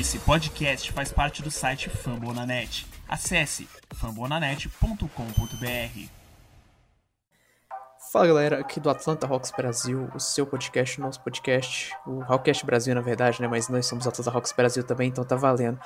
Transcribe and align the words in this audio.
Esse 0.00 0.18
podcast 0.20 0.90
faz 0.90 1.12
parte 1.12 1.42
do 1.42 1.50
site 1.50 1.90
Fambonanet. 1.90 2.86
Acesse 3.06 3.68
fambonanet.com.br. 3.94 6.08
Fala 8.10 8.26
galera, 8.26 8.60
aqui 8.60 8.80
do 8.80 8.88
Atlanta 8.88 9.26
Rocks 9.26 9.50
Brasil, 9.50 10.08
o 10.14 10.18
seu 10.18 10.46
podcast, 10.46 10.98
o 10.98 11.02
nosso 11.02 11.20
podcast, 11.20 11.94
o 12.06 12.20
Rockcast 12.20 12.64
Brasil 12.64 12.94
na 12.94 13.02
verdade, 13.02 13.42
né? 13.42 13.46
Mas 13.46 13.68
nós 13.68 13.84
somos 13.84 14.06
Atlanta 14.06 14.30
Rocks 14.30 14.52
Brasil 14.52 14.82
também, 14.82 15.10
então 15.10 15.24
tá 15.24 15.36
valendo. 15.36 15.78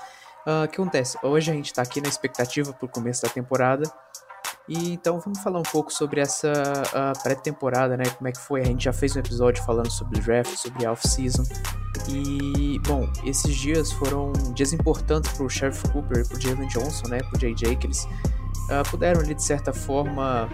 Uh, 0.47 0.65
o 0.65 0.69
que 0.69 0.81
acontece? 0.81 1.19
Hoje 1.21 1.51
a 1.51 1.55
gente 1.55 1.75
tá 1.75 1.83
aqui 1.83 2.01
na 2.01 2.09
expectativa 2.09 2.73
pro 2.73 2.87
começo 2.87 3.23
da 3.23 3.29
temporada. 3.29 3.93
E 4.69 4.93
então 4.93 5.21
vamos 5.21 5.39
falar 5.41 5.61
um 5.61 5.65
pouco 5.65 5.93
sobre 5.93 6.21
essa 6.21 6.53
pré-temporada, 7.23 7.97
né? 7.97 8.05
Como 8.17 8.27
é 8.27 8.33
que 8.33 8.41
foi? 8.41 8.63
A 8.63 8.65
gente 8.65 8.85
já 8.85 8.93
fez 8.93 9.15
um 9.15 9.21
episódio 9.21 9.63
falando 9.65 9.91
sobre 9.91 10.21
draft, 10.21 10.57
sobre 10.57 10.87
off-season. 10.87 11.45
E, 12.09 12.81
bom, 12.87 13.09
esses 13.25 13.55
dias 13.55 13.93
foram 13.93 14.33
dias 14.55 14.73
importantes 14.73 15.33
pro 15.33 15.49
Sheriff 15.49 15.89
Cooper 15.91 16.25
e 16.25 16.29
pro 16.29 16.41
Jalen 16.41 16.69
Johnson, 16.69 17.09
né? 17.09 17.19
Pro 17.19 17.39
JJ, 17.39 17.77
que 17.77 17.87
eles 17.87 18.05
uh, 18.05 18.89
puderam 18.91 19.21
ali, 19.21 19.35
de 19.35 19.43
certa 19.43 19.73
forma, 19.73 20.49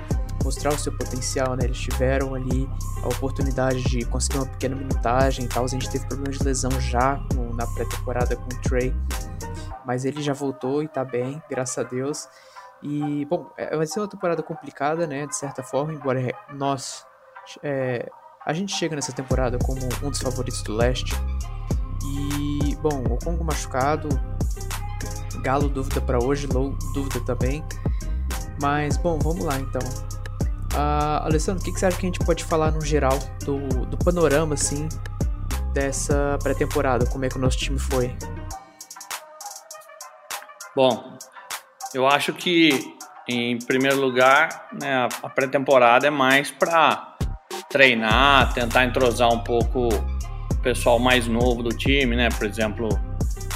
mostrar 0.44 0.72
o 0.72 0.78
seu 0.78 0.92
potencial, 0.92 1.54
né? 1.56 1.64
Eles 1.64 1.78
tiveram 1.78 2.34
ali 2.34 2.68
a 3.02 3.08
oportunidade 3.08 3.82
de 3.84 4.04
conseguir 4.06 4.38
uma 4.38 4.46
pequena 4.46 4.76
minutagem 4.76 5.44
e 5.46 5.48
tal. 5.48 5.64
A 5.64 5.68
gente 5.68 5.90
teve 5.90 6.06
problemas 6.06 6.38
de 6.38 6.44
lesão 6.44 6.70
já 6.80 7.20
na 7.54 7.66
pré-temporada 7.66 8.36
com 8.36 8.44
o 8.44 8.60
Trey. 8.60 8.94
Mas 9.84 10.04
ele 10.04 10.22
já 10.22 10.32
voltou 10.32 10.82
e 10.82 10.88
tá 10.88 11.04
bem, 11.04 11.42
graças 11.50 11.78
a 11.78 11.82
Deus. 11.82 12.28
E, 12.82 13.24
bom, 13.26 13.50
é, 13.56 13.76
vai 13.76 13.86
ser 13.86 14.00
uma 14.00 14.08
temporada 14.08 14.42
complicada, 14.42 15.06
né? 15.06 15.26
De 15.26 15.36
certa 15.36 15.62
forma, 15.62 15.92
embora 15.92 16.20
nós. 16.52 17.06
É, 17.62 18.10
a 18.44 18.52
gente 18.52 18.74
chega 18.74 18.96
nessa 18.96 19.12
temporada 19.12 19.58
como 19.58 19.80
um 20.02 20.10
dos 20.10 20.20
favoritos 20.20 20.62
do 20.62 20.74
leste. 20.74 21.14
E, 22.04 22.74
bom, 22.76 23.04
o 23.10 23.18
Congo 23.24 23.44
machucado. 23.44 24.08
Galo 25.42 25.68
dúvida 25.68 26.00
para 26.00 26.22
hoje, 26.22 26.46
Low 26.46 26.76
dúvida 26.92 27.20
também. 27.24 27.64
Mas, 28.60 28.96
bom, 28.96 29.18
vamos 29.18 29.44
lá 29.44 29.58
então. 29.58 29.82
Uh, 30.74 31.24
Alessandro, 31.24 31.60
o 31.60 31.64
que, 31.64 31.72
que 31.72 31.78
você 31.78 31.86
acha 31.86 31.98
que 31.98 32.06
a 32.06 32.08
gente 32.08 32.20
pode 32.20 32.44
falar 32.44 32.70
no 32.70 32.80
geral 32.80 33.18
do, 33.44 33.86
do 33.86 33.98
panorama, 33.98 34.54
assim, 34.54 34.88
dessa 35.72 36.38
pré-temporada? 36.42 37.06
Como 37.06 37.24
é 37.24 37.28
que 37.28 37.36
o 37.36 37.40
nosso 37.40 37.58
time 37.58 37.78
foi? 37.78 38.16
Bom, 40.74 41.18
eu 41.94 42.06
acho 42.06 42.32
que, 42.32 42.70
em 43.28 43.58
primeiro 43.58 44.00
lugar, 44.00 44.68
né, 44.72 45.08
a 45.22 45.28
pré-temporada 45.28 46.06
é 46.06 46.10
mais 46.10 46.50
para 46.50 47.16
treinar, 47.70 48.52
tentar 48.52 48.84
entrosar 48.84 49.32
um 49.32 49.40
pouco 49.40 49.88
o 49.88 50.56
pessoal 50.62 50.98
mais 50.98 51.26
novo 51.26 51.62
do 51.62 51.70
time, 51.70 52.16
né? 52.16 52.28
Por 52.30 52.46
exemplo, 52.46 52.88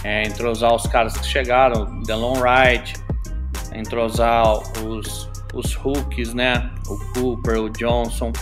é, 0.04 0.26
entrosar 0.26 0.74
os 0.74 0.86
caras 0.86 1.16
que 1.16 1.26
chegaram, 1.26 2.00
Delon 2.02 2.38
Wright, 2.38 2.94
entrosar 3.74 4.44
os, 4.84 5.30
os 5.54 5.76
hooks, 5.76 6.34
né? 6.34 6.70
O 6.88 6.98
Cooper, 7.12 7.62
o 7.62 7.70
Johnson, 7.70 8.32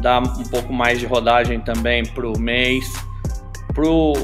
dar 0.00 0.22
um 0.22 0.44
pouco 0.44 0.72
mais 0.72 0.98
de 0.98 1.06
rodagem 1.06 1.60
também 1.60 2.04
pro 2.04 2.38
mês, 2.38 2.90
pro 3.74 4.14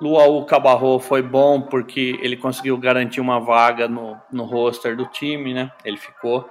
Luau 0.00 0.44
Cabarro 0.44 1.00
foi 1.00 1.22
bom 1.22 1.60
porque 1.60 2.18
ele 2.22 2.36
conseguiu 2.36 2.76
garantir 2.78 3.20
uma 3.20 3.40
vaga 3.40 3.88
no, 3.88 4.16
no 4.32 4.44
roster 4.44 4.96
do 4.96 5.06
time, 5.06 5.52
né? 5.52 5.72
Ele 5.84 5.96
ficou. 5.96 6.48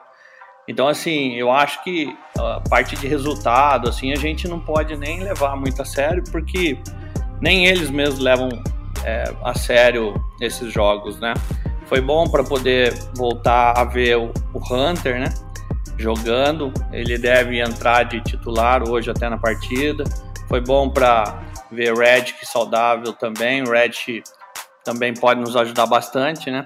Então, 0.68 0.88
assim, 0.88 1.34
eu 1.36 1.50
acho 1.50 1.82
que 1.82 2.14
a 2.38 2.62
parte 2.70 2.98
de 2.98 3.08
resultado, 3.08 3.88
assim, 3.88 4.12
a 4.12 4.18
gente 4.18 4.48
não 4.50 4.60
pode 4.60 4.98
nem 4.98 5.22
levar 5.22 5.56
muito 5.56 5.82
a 5.82 5.86
sério, 5.86 6.22
porque 6.30 6.78
nem 7.40 7.68
eles 7.68 7.90
mesmos 7.90 8.20
levam 8.20 8.50
é, 9.06 9.34
a 9.44 9.54
sério 9.54 10.14
esses 10.42 10.74
jogos, 10.74 11.18
né? 11.22 11.34
Foi 11.86 12.02
bom 12.02 12.28
para 12.28 12.44
poder 12.44 12.94
voltar 13.16 13.80
a 13.80 13.86
ver 13.86 14.18
o, 14.18 14.34
o 14.54 14.74
Hunter, 14.74 15.22
né? 15.22 15.34
Jogando, 15.98 16.74
ele 16.92 17.18
deve 17.18 17.62
entrar 17.62 18.04
de 18.04 18.20
titular 18.20 18.88
hoje 18.88 19.10
até 19.10 19.30
na 19.30 19.38
partida. 19.38 20.04
Foi 20.50 20.60
bom 20.60 20.90
para 20.90 21.42
ver 21.72 21.96
Redick 21.96 22.46
saudável 22.46 23.14
também. 23.14 23.64
O 23.64 23.72
Redick 23.72 24.24
também 24.84 25.14
pode 25.14 25.42
nos 25.42 25.56
ajudar 25.56 25.86
bastante, 25.86 26.50
né? 26.50 26.64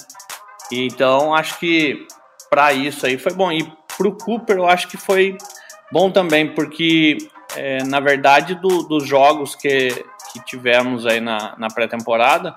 Então 0.71 1.33
acho 1.33 1.59
que 1.59 2.07
para 2.49 2.73
isso 2.73 3.05
aí 3.05 3.17
foi 3.17 3.33
bom. 3.33 3.51
E 3.51 3.63
para 3.97 4.07
o 4.07 4.15
Cooper 4.15 4.57
eu 4.57 4.67
acho 4.67 4.87
que 4.87 4.97
foi 4.97 5.37
bom 5.91 6.09
também, 6.09 6.53
porque 6.53 7.17
é, 7.55 7.83
na 7.83 7.99
verdade 7.99 8.55
do, 8.55 8.83
dos 8.83 9.07
jogos 9.07 9.55
que, 9.55 9.89
que 10.31 10.45
tivemos 10.45 11.05
aí 11.05 11.19
na, 11.19 11.55
na 11.57 11.67
pré-temporada, 11.67 12.55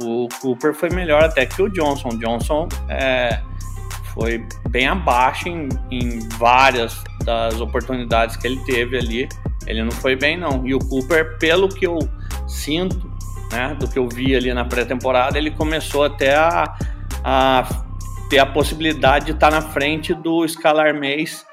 o 0.00 0.28
Cooper 0.40 0.74
foi 0.74 0.90
melhor 0.90 1.24
até 1.24 1.46
que 1.46 1.60
o 1.62 1.68
Johnson. 1.68 2.08
O 2.08 2.18
Johnson 2.18 2.68
é, 2.88 3.40
foi 4.14 4.46
bem 4.68 4.86
abaixo 4.86 5.48
em, 5.48 5.68
em 5.90 6.28
várias 6.36 7.02
das 7.24 7.60
oportunidades 7.60 8.36
que 8.36 8.46
ele 8.46 8.62
teve 8.64 8.98
ali. 8.98 9.28
Ele 9.66 9.82
não 9.82 9.92
foi 9.92 10.16
bem, 10.16 10.36
não. 10.36 10.66
E 10.66 10.74
o 10.74 10.78
Cooper, 10.78 11.38
pelo 11.38 11.68
que 11.68 11.86
eu 11.86 11.98
sinto, 12.46 13.10
né, 13.50 13.74
do 13.78 13.88
que 13.88 13.98
eu 13.98 14.08
vi 14.08 14.34
ali 14.34 14.52
na 14.52 14.64
pré-temporada, 14.64 15.38
ele 15.38 15.50
começou 15.50 16.04
até 16.04 16.34
a, 16.34 16.74
a 17.24 17.68
ter 18.28 18.38
a 18.38 18.46
possibilidade 18.46 19.26
de 19.26 19.32
estar 19.32 19.50
na 19.50 19.60
frente 19.60 20.14
do 20.14 20.46
Scalar 20.48 20.94
Mays 20.94 21.46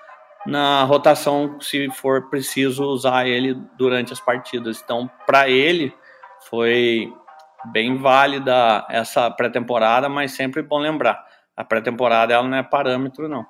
na 0.46 0.84
rotação, 0.84 1.60
se 1.60 1.90
for 1.92 2.30
preciso 2.30 2.86
usar 2.86 3.28
ele 3.28 3.54
durante 3.78 4.14
as 4.14 4.20
partidas. 4.20 4.82
Então, 4.84 5.10
para 5.26 5.50
ele, 5.50 5.94
foi 6.50 7.14
bem 7.66 7.98
válida 7.98 8.86
essa 8.90 9.30
pré-temporada, 9.30 10.08
mas 10.08 10.32
sempre 10.32 10.62
bom 10.62 10.80
lembrar: 10.80 11.24
a 11.56 11.64
pré-temporada 11.64 12.34
ela 12.34 12.48
não 12.48 12.58
é 12.58 12.64
parâmetro, 12.64 13.28
não. 13.28 13.46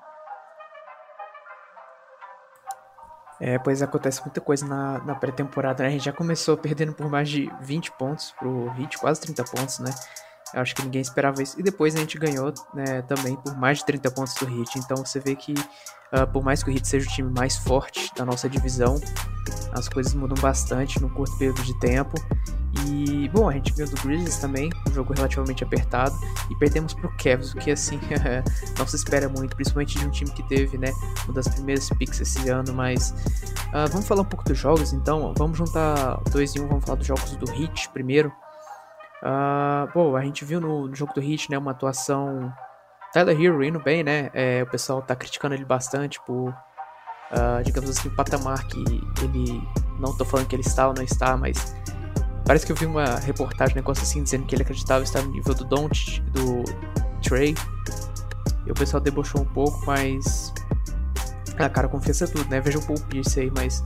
É, 3.39 3.57
pois 3.57 3.81
acontece 3.81 4.21
muita 4.21 4.41
coisa 4.41 4.65
na, 4.65 4.99
na 4.99 5.15
pré-temporada, 5.15 5.83
né? 5.83 5.89
A 5.89 5.91
gente 5.91 6.05
já 6.05 6.11
começou 6.11 6.57
perdendo 6.57 6.93
por 6.93 7.09
mais 7.09 7.29
de 7.29 7.49
20 7.61 7.91
pontos 7.93 8.31
pro 8.37 8.69
Hit, 8.71 8.97
quase 8.97 9.21
30 9.21 9.43
pontos, 9.45 9.79
né? 9.79 9.91
Eu 10.53 10.61
acho 10.61 10.75
que 10.75 10.81
ninguém 10.83 11.01
esperava 11.01 11.41
isso. 11.41 11.59
E 11.59 11.63
depois 11.63 11.95
a 11.95 11.99
gente 11.99 12.17
ganhou 12.17 12.53
né, 12.73 13.01
também 13.03 13.35
por 13.35 13.55
mais 13.57 13.79
de 13.79 13.85
30 13.85 14.11
pontos 14.11 14.33
do 14.35 14.45
Hit. 14.45 14.77
Então 14.79 14.97
você 14.97 15.19
vê 15.19 15.35
que, 15.35 15.53
uh, 15.53 16.27
por 16.31 16.43
mais 16.43 16.63
que 16.63 16.69
o 16.69 16.73
Hit 16.73 16.87
seja 16.87 17.07
o 17.07 17.11
time 17.11 17.31
mais 17.31 17.57
forte 17.57 18.11
da 18.15 18.25
nossa 18.25 18.49
divisão, 18.49 18.99
as 19.71 19.87
coisas 19.87 20.13
mudam 20.13 20.37
bastante 20.41 21.01
num 21.01 21.09
curto 21.09 21.37
período 21.37 21.61
de 21.63 21.77
tempo. 21.79 22.15
E, 22.85 23.27
bom, 23.29 23.49
a 23.49 23.53
gente 23.53 23.73
viu 23.73 23.87
do 23.87 23.95
Grizzlies 24.01 24.37
também, 24.37 24.69
um 24.87 24.93
jogo 24.93 25.13
relativamente 25.13 25.63
apertado, 25.63 26.15
e 26.49 26.55
perdemos 26.55 26.93
pro 26.93 27.11
Cavs, 27.17 27.53
o 27.53 27.57
que, 27.57 27.71
assim, 27.71 27.99
não 28.77 28.87
se 28.87 28.95
espera 28.95 29.27
muito, 29.27 29.55
principalmente 29.55 29.97
de 29.97 30.05
um 30.05 30.11
time 30.11 30.29
que 30.31 30.43
teve, 30.43 30.77
né, 30.77 30.93
uma 31.25 31.33
das 31.33 31.47
primeiras 31.47 31.89
picks 31.89 32.21
esse 32.21 32.47
ano, 32.47 32.73
mas 32.73 33.11
uh, 33.69 33.89
vamos 33.91 34.07
falar 34.07 34.21
um 34.21 34.25
pouco 34.25 34.45
dos 34.45 34.57
jogos, 34.57 34.93
então, 34.93 35.33
vamos 35.35 35.57
juntar 35.57 36.21
dois 36.31 36.55
em 36.55 36.61
um, 36.61 36.67
vamos 36.67 36.85
falar 36.85 36.97
dos 36.97 37.07
jogos 37.07 37.35
do 37.37 37.51
Heat 37.51 37.89
primeiro. 37.89 38.31
Uh, 39.21 39.91
bom, 39.93 40.15
a 40.15 40.21
gente 40.21 40.45
viu 40.45 40.61
no, 40.61 40.87
no, 40.87 40.95
jogo 40.95 41.13
do 41.13 41.21
Heat, 41.21 41.51
né, 41.51 41.57
uma 41.57 41.71
atuação 41.71 42.53
Tyler 43.11 43.39
Hero 43.39 43.63
indo 43.63 43.79
bem, 43.79 44.01
né, 44.01 44.29
é, 44.33 44.63
o 44.63 44.67
pessoal 44.67 45.01
tá 45.01 45.13
criticando 45.13 45.55
ele 45.55 45.65
bastante 45.65 46.21
por, 46.21 46.49
uh, 46.49 47.63
digamos 47.63 47.89
assim, 47.89 48.07
o 48.07 48.15
patamar 48.15 48.65
que 48.65 48.79
ele, 49.21 49.61
não 49.99 50.15
tô 50.17 50.23
falando 50.23 50.47
que 50.47 50.55
ele 50.55 50.63
está 50.63 50.87
ou 50.87 50.93
não 50.93 51.03
está, 51.03 51.35
mas 51.35 51.75
Parece 52.49 52.65
que 52.65 52.71
eu 52.71 52.75
vi 52.75 52.87
uma 52.87 53.19
reportagem, 53.19 53.75
um 53.75 53.77
negócio 53.77 54.01
assim, 54.01 54.23
dizendo 54.23 54.43
que 54.47 54.55
ele 54.55 54.63
acreditava 54.63 55.03
estar 55.03 55.21
no 55.21 55.29
nível 55.29 55.53
do 55.53 55.63
Don't, 55.65 56.19
do 56.31 56.63
Trey. 57.21 57.53
E 58.65 58.71
o 58.71 58.73
pessoal 58.73 58.99
debochou 58.99 59.41
um 59.41 59.45
pouco, 59.45 59.85
mas. 59.85 60.51
Ah, 61.59 61.69
cara, 61.69 61.87
confiança 61.87 62.23
é 62.23 62.27
tudo, 62.27 62.49
né? 62.49 62.59
Veja 62.59 62.79
um 62.79 62.81
pouco 62.81 63.05
Pierce 63.05 63.39
aí, 63.39 63.51
mas. 63.55 63.83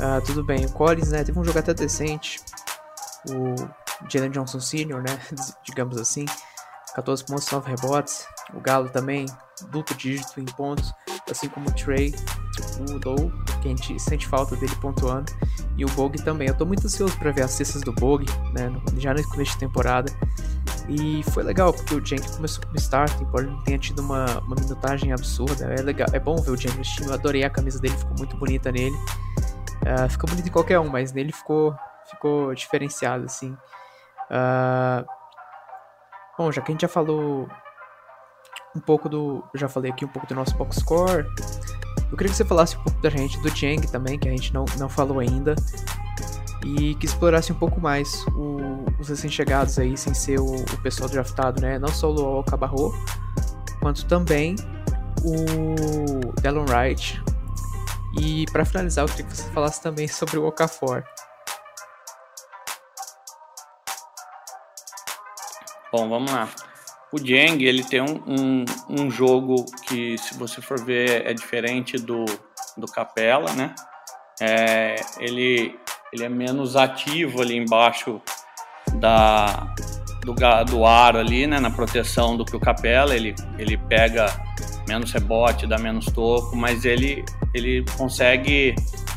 Uh, 0.00 0.18
tudo 0.24 0.42
bem. 0.42 0.64
O 0.64 0.72
Collins, 0.72 1.10
né? 1.10 1.22
Teve 1.22 1.38
um 1.38 1.44
jogo 1.44 1.58
até 1.58 1.74
decente. 1.74 2.40
O 3.28 3.54
Jalen 4.08 4.30
Johnson 4.30 4.60
Sr., 4.60 5.02
né? 5.02 5.18
Digamos 5.64 5.96
assim. 5.98 6.24
14 6.94 7.24
pontos, 7.24 7.50
9 7.50 7.70
rebotes. 7.70 8.26
O 8.54 8.60
Galo 8.60 8.88
também, 8.88 9.26
duplo 9.70 9.96
dígito 9.96 10.40
em 10.40 10.44
pontos, 10.44 10.92
assim 11.30 11.48
como 11.48 11.68
o 11.68 11.72
Trey, 11.72 12.14
o 12.80 12.98
Dow, 12.98 13.30
que 13.62 13.68
a 13.68 13.70
gente 13.70 13.98
sente 14.00 14.26
falta 14.26 14.56
dele 14.56 14.74
pontuando, 14.80 15.32
e 15.76 15.84
o 15.84 15.88
Bog 15.90 16.20
também. 16.22 16.48
Eu 16.48 16.54
tô 16.56 16.66
muito 16.66 16.86
ansioso 16.86 17.16
para 17.18 17.30
ver 17.30 17.42
as 17.42 17.52
cestas 17.52 17.82
do 17.82 17.92
Bog, 17.92 18.26
né, 18.52 18.72
já 18.98 19.14
no 19.14 19.22
começo 19.28 19.52
de 19.52 19.58
temporada. 19.58 20.12
E 20.88 21.22
foi 21.30 21.44
legal, 21.44 21.72
porque 21.72 21.94
o 21.94 22.04
Jenk 22.04 22.28
começou 22.32 22.64
como 22.64 22.76
starter, 22.76 23.20
embora 23.20 23.46
ele 23.46 23.56
tenha 23.64 23.78
tido 23.78 24.00
uma, 24.00 24.40
uma 24.40 24.56
minutagem 24.56 25.12
absurda. 25.12 25.66
É 25.66 25.82
legal, 25.82 26.08
é 26.12 26.18
bom 26.18 26.36
ver 26.36 26.50
o 26.50 26.56
Jenk 26.56 26.76
no 26.76 26.82
time, 26.82 27.06
eu 27.06 27.14
adorei 27.14 27.44
a 27.44 27.50
camisa 27.50 27.78
dele, 27.78 27.96
ficou 27.96 28.16
muito 28.18 28.36
bonita 28.36 28.72
nele. 28.72 28.96
Uh, 29.82 30.10
ficou 30.10 30.28
bonito 30.28 30.48
em 30.48 30.50
qualquer 30.50 30.80
um, 30.80 30.88
mas 30.88 31.12
nele 31.12 31.32
ficou, 31.32 31.74
ficou 32.10 32.52
diferenciado, 32.54 33.24
assim. 33.24 33.56
Uh, 34.30 35.04
bom, 36.38 36.52
já 36.52 36.62
que 36.62 36.70
a 36.70 36.72
gente 36.72 36.82
já 36.82 36.88
falou 36.88 37.48
um 38.74 38.80
pouco 38.80 39.08
do. 39.08 39.44
Já 39.54 39.68
falei 39.68 39.90
aqui 39.90 40.04
um 40.04 40.08
pouco 40.08 40.26
do 40.26 40.34
nosso 40.34 40.56
box 40.56 40.80
score. 40.80 41.26
Eu 42.10 42.16
queria 42.16 42.30
que 42.30 42.36
você 42.36 42.44
falasse 42.44 42.76
um 42.76 42.82
pouco 42.82 43.00
da 43.00 43.10
gente, 43.10 43.40
do 43.40 43.48
Jang 43.54 43.86
também, 43.88 44.18
que 44.18 44.28
a 44.28 44.32
gente 44.32 44.52
não, 44.52 44.64
não 44.78 44.88
falou 44.88 45.20
ainda. 45.20 45.54
e 46.64 46.94
que 46.96 47.06
explorasse 47.06 47.52
um 47.52 47.54
pouco 47.54 47.80
mais 47.80 48.26
o, 48.28 48.84
os 48.98 49.08
recém-chegados 49.08 49.78
aí, 49.78 49.96
sem 49.96 50.12
ser 50.12 50.40
o, 50.40 50.44
o, 50.44 50.82
pessoal 50.82 51.08
draftado, 51.08 51.60
né? 51.60 51.78
Não 51.78 51.88
só 51.88 52.08
o 52.08 52.12
Luol 52.12 52.44
Cabarro, 52.44 52.92
quanto 53.80 54.04
também 54.06 54.56
o 55.24 56.40
Delon 56.40 56.64
Wright. 56.68 57.22
E 58.18 58.44
para 58.52 58.64
finalizar, 58.64 59.04
eu 59.04 59.08
queria 59.08 59.26
que 59.26 59.36
você 59.36 59.50
falasse 59.50 59.80
também 59.80 60.06
sobre 60.08 60.38
o 60.38 60.46
Okafor. 60.46 61.04
Bom, 65.92 66.08
vamos 66.08 66.30
lá. 66.30 66.48
O 67.12 67.18
Jeng, 67.18 67.64
ele 67.64 67.82
tem 67.82 68.00
um, 68.00 68.22
um, 68.24 68.64
um, 68.88 69.10
jogo 69.10 69.64
que, 69.88 70.16
se 70.16 70.38
você 70.38 70.62
for 70.62 70.84
ver, 70.84 71.26
é 71.26 71.34
diferente 71.34 71.96
do, 71.96 72.24
do 72.76 72.86
Capela, 72.86 73.52
né? 73.54 73.74
É, 74.40 74.94
ele, 75.18 75.76
ele 76.12 76.24
é 76.24 76.28
menos 76.28 76.76
ativo 76.76 77.42
ali 77.42 77.56
embaixo 77.56 78.20
da, 78.94 79.74
do, 80.22 80.34
do 80.64 80.86
aro 80.86 81.18
ali, 81.18 81.48
né? 81.48 81.58
Na 81.58 81.70
proteção 81.70 82.36
do 82.36 82.44
que 82.44 82.54
o 82.54 82.60
Capela. 82.60 83.12
Ele, 83.12 83.34
ele 83.58 83.76
pega 83.76 84.26
menos 84.86 85.10
rebote, 85.10 85.66
dá 85.66 85.78
menos 85.78 86.06
toco, 86.06 86.54
mas 86.54 86.84
ele, 86.84 87.24
ele 87.52 87.84
consegue 87.96 88.76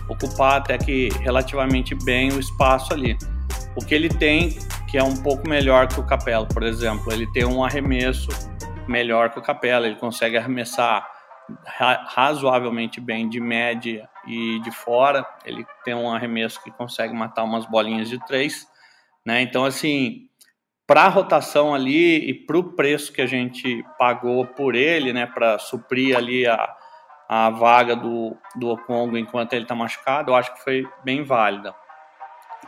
ocupar 0.10 0.58
até 0.58 0.80
que 0.80 1.10
relativamente 1.22 1.94
bem 1.94 2.32
o 2.32 2.40
espaço 2.40 2.92
ali. 2.92 3.16
O 3.76 3.86
que 3.86 3.94
ele 3.94 4.10
tem 4.10 4.58
que 4.94 4.98
é 5.00 5.04
um 5.04 5.18
pouco 5.24 5.50
melhor 5.50 5.88
que 5.88 6.00
o 6.00 6.06
Capela, 6.06 6.46
por 6.46 6.62
exemplo. 6.62 7.12
Ele 7.12 7.26
tem 7.32 7.44
um 7.44 7.64
arremesso 7.64 8.30
melhor 8.88 9.32
que 9.32 9.40
o 9.40 9.42
Capela, 9.42 9.88
ele 9.88 9.96
consegue 9.96 10.38
arremessar 10.38 11.10
ra 11.66 12.06
razoavelmente 12.10 13.02
bem 13.02 13.28
de 13.28 13.40
média 13.40 14.08
e 14.28 14.60
de 14.60 14.70
fora. 14.70 15.26
Ele 15.44 15.66
tem 15.84 15.96
um 15.96 16.12
arremesso 16.14 16.64
que 16.64 16.70
consegue 16.70 17.12
matar 17.12 17.42
umas 17.42 17.66
bolinhas 17.66 18.08
de 18.08 18.24
três, 18.24 18.68
né? 19.26 19.42
Então, 19.42 19.66
assim, 19.66 20.28
para 20.86 21.06
a 21.06 21.10
rotação 21.10 21.74
ali 21.74 22.30
e 22.30 22.32
para 22.32 22.60
o 22.60 22.76
preço 22.76 23.12
que 23.12 23.22
a 23.24 23.26
gente 23.26 23.84
pagou 23.98 24.46
por 24.46 24.76
ele, 24.76 25.12
né, 25.12 25.26
para 25.26 25.58
suprir 25.58 26.16
ali 26.16 26.46
a, 26.46 26.72
a 27.28 27.50
vaga 27.50 27.96
do, 27.96 28.38
do 28.56 28.70
Okongo 28.70 29.18
enquanto 29.18 29.54
ele 29.54 29.64
está 29.64 29.74
machucado, 29.74 30.30
eu 30.30 30.36
acho 30.36 30.54
que 30.54 30.64
foi 30.64 30.88
bem 31.04 31.24
válida. 31.24 31.74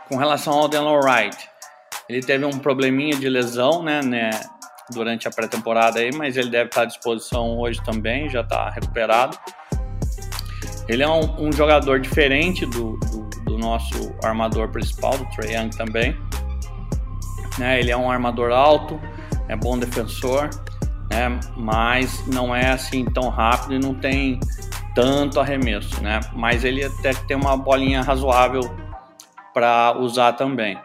Com 0.08 0.16
relação 0.16 0.54
ao 0.54 0.68
Delon 0.68 0.98
Wright, 0.98 1.55
ele 2.08 2.20
teve 2.20 2.44
um 2.44 2.58
probleminha 2.58 3.16
de 3.16 3.28
lesão, 3.28 3.82
né, 3.82 4.00
né 4.02 4.30
durante 4.92 5.26
a 5.26 5.30
pré-temporada 5.30 5.98
aí, 5.98 6.12
mas 6.14 6.36
ele 6.36 6.48
deve 6.48 6.68
estar 6.68 6.82
à 6.82 6.84
disposição 6.84 7.58
hoje 7.58 7.82
também, 7.82 8.28
já 8.28 8.42
está 8.42 8.70
recuperado. 8.70 9.36
Ele 10.88 11.02
é 11.02 11.08
um, 11.08 11.48
um 11.48 11.52
jogador 11.52 11.98
diferente 11.98 12.64
do, 12.66 12.96
do, 12.98 13.28
do, 13.44 13.58
nosso 13.58 14.14
armador 14.22 14.68
principal, 14.68 15.18
do 15.18 15.24
Trae 15.30 15.56
Young 15.56 15.70
também. 15.70 16.16
Né, 17.58 17.80
ele 17.80 17.90
é 17.90 17.96
um 17.96 18.08
armador 18.08 18.52
alto, 18.52 19.00
é 19.48 19.56
bom 19.56 19.76
defensor, 19.76 20.50
né, 21.10 21.40
mas 21.56 22.24
não 22.28 22.54
é 22.54 22.70
assim 22.70 23.04
tão 23.06 23.28
rápido 23.28 23.74
e 23.74 23.78
não 23.80 23.94
tem 23.94 24.38
tanto 24.94 25.40
arremesso, 25.40 26.00
né? 26.02 26.20
Mas 26.32 26.64
ele 26.64 26.84
até 26.84 27.12
tem 27.12 27.36
uma 27.36 27.56
bolinha 27.56 28.02
razoável 28.02 28.62
para 29.52 29.94
usar 29.98 30.32
também 30.34 30.78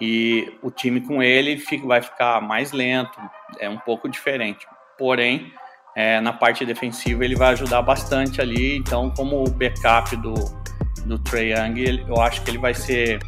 e 0.00 0.52
o 0.62 0.70
time 0.70 1.00
com 1.00 1.22
ele 1.22 1.58
fica, 1.58 1.86
vai 1.86 2.00
ficar 2.00 2.40
mais 2.40 2.72
lento, 2.72 3.18
é 3.58 3.68
um 3.68 3.78
pouco 3.78 4.08
diferente. 4.08 4.66
Porém, 4.98 5.52
é, 5.96 6.20
na 6.20 6.32
parte 6.32 6.64
defensiva 6.64 7.24
ele 7.24 7.34
vai 7.34 7.50
ajudar 7.52 7.82
bastante 7.82 8.40
ali. 8.40 8.76
Então, 8.76 9.10
como 9.10 9.44
o 9.44 9.50
backup 9.50 10.16
do, 10.16 10.34
do 11.04 11.18
Trae 11.18 11.52
Young, 11.52 12.06
eu 12.08 12.20
acho 12.20 12.42
que 12.42 12.50
ele 12.50 12.58
vai 12.58 12.74
ser 12.74 13.18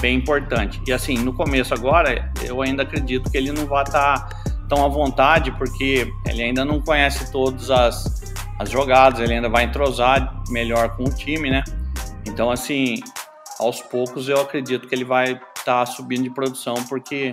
bem 0.00 0.16
importante. 0.16 0.80
E 0.86 0.92
assim, 0.92 1.18
no 1.18 1.32
começo 1.32 1.74
agora, 1.74 2.32
eu 2.44 2.62
ainda 2.62 2.82
acredito 2.82 3.30
que 3.30 3.36
ele 3.36 3.52
não 3.52 3.66
vai 3.66 3.82
estar 3.82 4.28
tá 4.28 4.42
tão 4.68 4.84
à 4.84 4.88
vontade, 4.88 5.50
porque 5.52 6.10
ele 6.26 6.42
ainda 6.42 6.64
não 6.64 6.80
conhece 6.80 7.30
todas 7.32 7.70
as, 7.70 8.32
as 8.58 8.70
jogadas, 8.70 9.20
ele 9.20 9.34
ainda 9.34 9.48
vai 9.48 9.64
entrosar 9.64 10.42
melhor 10.48 10.96
com 10.96 11.04
o 11.04 11.10
time, 11.10 11.50
né? 11.50 11.64
Então, 12.26 12.50
assim, 12.50 13.00
aos 13.58 13.82
poucos 13.82 14.28
eu 14.28 14.40
acredito 14.40 14.86
que 14.86 14.94
ele 14.94 15.04
vai 15.04 15.38
tá 15.70 15.86
subindo 15.86 16.24
de 16.24 16.30
produção 16.30 16.74
porque 16.88 17.32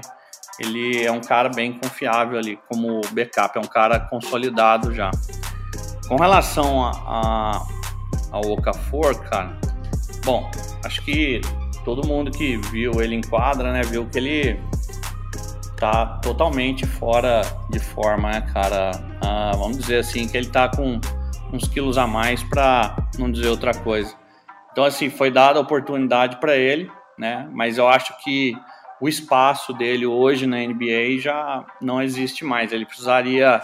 ele 0.60 1.04
é 1.04 1.12
um 1.12 1.22
cara 1.22 1.50
bem 1.50 1.74
confiável 1.74 2.38
ali 2.38 2.60
como 2.70 3.02
backup, 3.12 3.58
é 3.58 3.62
um 3.62 3.68
cara 3.68 4.00
consolidado 4.00 4.94
já. 4.94 5.10
Com 6.08 6.16
relação 6.16 6.86
a, 6.86 6.92
a, 7.06 7.68
ao 8.32 8.42
Okafor, 8.52 9.16
cara, 9.30 9.58
bom, 10.24 10.50
acho 10.86 11.04
que 11.04 11.42
todo 11.84 12.08
mundo 12.08 12.32
que 12.32 12.58
viu 12.58 13.02
ele 13.02 13.16
em 13.16 13.22
quadra, 13.22 13.72
né, 13.72 13.82
viu 13.82 14.08
que 14.08 14.18
ele 14.18 14.60
tá 15.78 16.06
totalmente 16.24 16.86
fora 16.86 17.42
de 17.70 17.80
forma, 17.80 18.32
né, 18.32 18.42
cara? 18.54 18.92
Ah, 19.22 19.52
vamos 19.56 19.78
dizer 19.78 20.00
assim, 20.00 20.28
que 20.28 20.38
ele 20.38 20.48
tá 20.48 20.70
com 20.70 21.00
uns 21.54 21.68
quilos 21.68 21.98
a 21.98 22.08
mais 22.08 22.44
para 22.44 22.96
não 23.18 23.32
dizer 23.32 23.48
outra 23.50 23.74
coisa. 23.74 24.14
Então, 24.72 24.84
assim, 24.84 25.10
foi 25.10 25.32
dada 25.32 25.60
a 25.60 25.62
oportunidade 25.62 26.38
para 26.38 26.56
ele, 26.56 26.90
né? 27.18 27.48
Mas 27.52 27.78
eu 27.78 27.88
acho 27.88 28.18
que 28.24 28.56
o 29.00 29.08
espaço 29.08 29.74
dele 29.74 30.06
hoje 30.06 30.48
na 30.48 30.58
NBA 30.58 31.20
já 31.20 31.66
não 31.82 32.02
existe 32.02 32.44
mais. 32.44 32.72
Ele 32.72 32.86
precisaria 32.86 33.60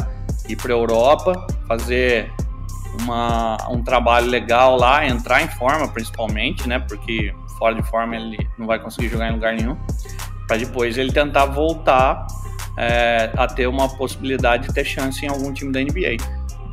ir 0.47 0.55
para 0.55 0.73
a 0.73 0.77
Europa, 0.77 1.47
fazer 1.67 2.31
uma, 3.01 3.57
um 3.69 3.83
trabalho 3.83 4.27
legal 4.27 4.77
lá, 4.77 5.05
entrar 5.05 5.41
em 5.41 5.47
forma 5.47 5.87
principalmente, 5.87 6.67
né? 6.67 6.79
Porque 6.79 7.33
fora 7.57 7.75
de 7.75 7.83
forma 7.83 8.15
ele 8.15 8.37
não 8.57 8.67
vai 8.67 8.79
conseguir 8.79 9.09
jogar 9.09 9.29
em 9.29 9.33
lugar 9.33 9.53
nenhum. 9.53 9.77
Para 10.47 10.57
depois 10.57 10.97
ele 10.97 11.11
tentar 11.11 11.45
voltar 11.45 12.27
é, 12.77 13.31
a 13.37 13.47
ter 13.47 13.67
uma 13.67 13.89
possibilidade 13.89 14.67
de 14.67 14.73
ter 14.73 14.85
chance 14.85 15.25
em 15.25 15.29
algum 15.29 15.51
time 15.53 15.71
da 15.71 15.79
NBA. 15.81 16.17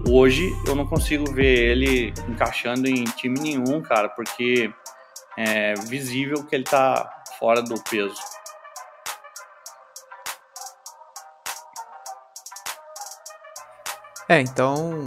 Hoje 0.08 0.50
eu 0.66 0.74
não 0.74 0.86
consigo 0.86 1.30
ver 1.32 1.70
ele 1.70 2.12
encaixando 2.28 2.88
em 2.88 3.04
time 3.04 3.38
nenhum, 3.38 3.80
cara, 3.82 4.08
porque 4.08 4.72
é 5.42 5.74
visível 5.74 6.44
que 6.44 6.54
ele 6.54 6.64
está 6.64 7.22
fora 7.38 7.62
do 7.62 7.82
peso. 7.84 8.20
É, 14.28 14.40
então 14.40 15.02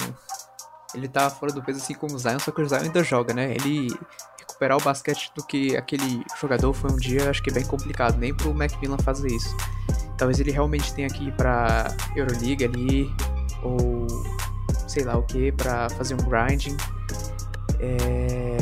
ele 0.96 1.08
tá 1.08 1.30
fora 1.30 1.52
do 1.52 1.62
peso 1.62 1.80
assim 1.80 1.94
como 1.94 2.16
o 2.16 2.20
Zion, 2.20 2.40
só 2.40 2.52
que 2.52 2.62
o 2.62 2.68
Zion 2.68 2.82
ainda 2.82 3.04
joga, 3.04 3.34
né? 3.34 3.54
Ele 3.54 3.88
recuperar 4.40 4.78
o 4.78 4.82
basquete 4.82 5.32
do 5.36 5.46
que 5.46 5.78
aquele 5.78 6.26
jogador 6.42 6.74
foi 6.74 6.92
um 6.92 6.98
dia, 6.98 7.30
acho 7.30 7.42
que 7.44 7.52
é 7.52 7.54
bem 7.54 7.66
complicado, 7.66 8.18
nem 8.18 8.36
pro 8.36 8.54
Macmillan 8.54 8.98
fazer 8.98 9.28
isso. 9.28 9.56
Talvez 10.18 10.40
ele 10.40 10.52
realmente 10.52 10.94
tenha 10.94 11.10
que 11.10 11.28
ir 11.28 11.36
pra 11.36 11.96
Euroliga 12.16 12.66
ali, 12.66 13.08
ou 13.62 14.08
sei 14.88 15.04
lá 15.04 15.16
o 15.16 15.24
que, 15.24 15.52
para 15.52 15.90
fazer 15.92 16.16
um 16.16 16.30
grinding. 16.30 16.76
É 17.80 18.53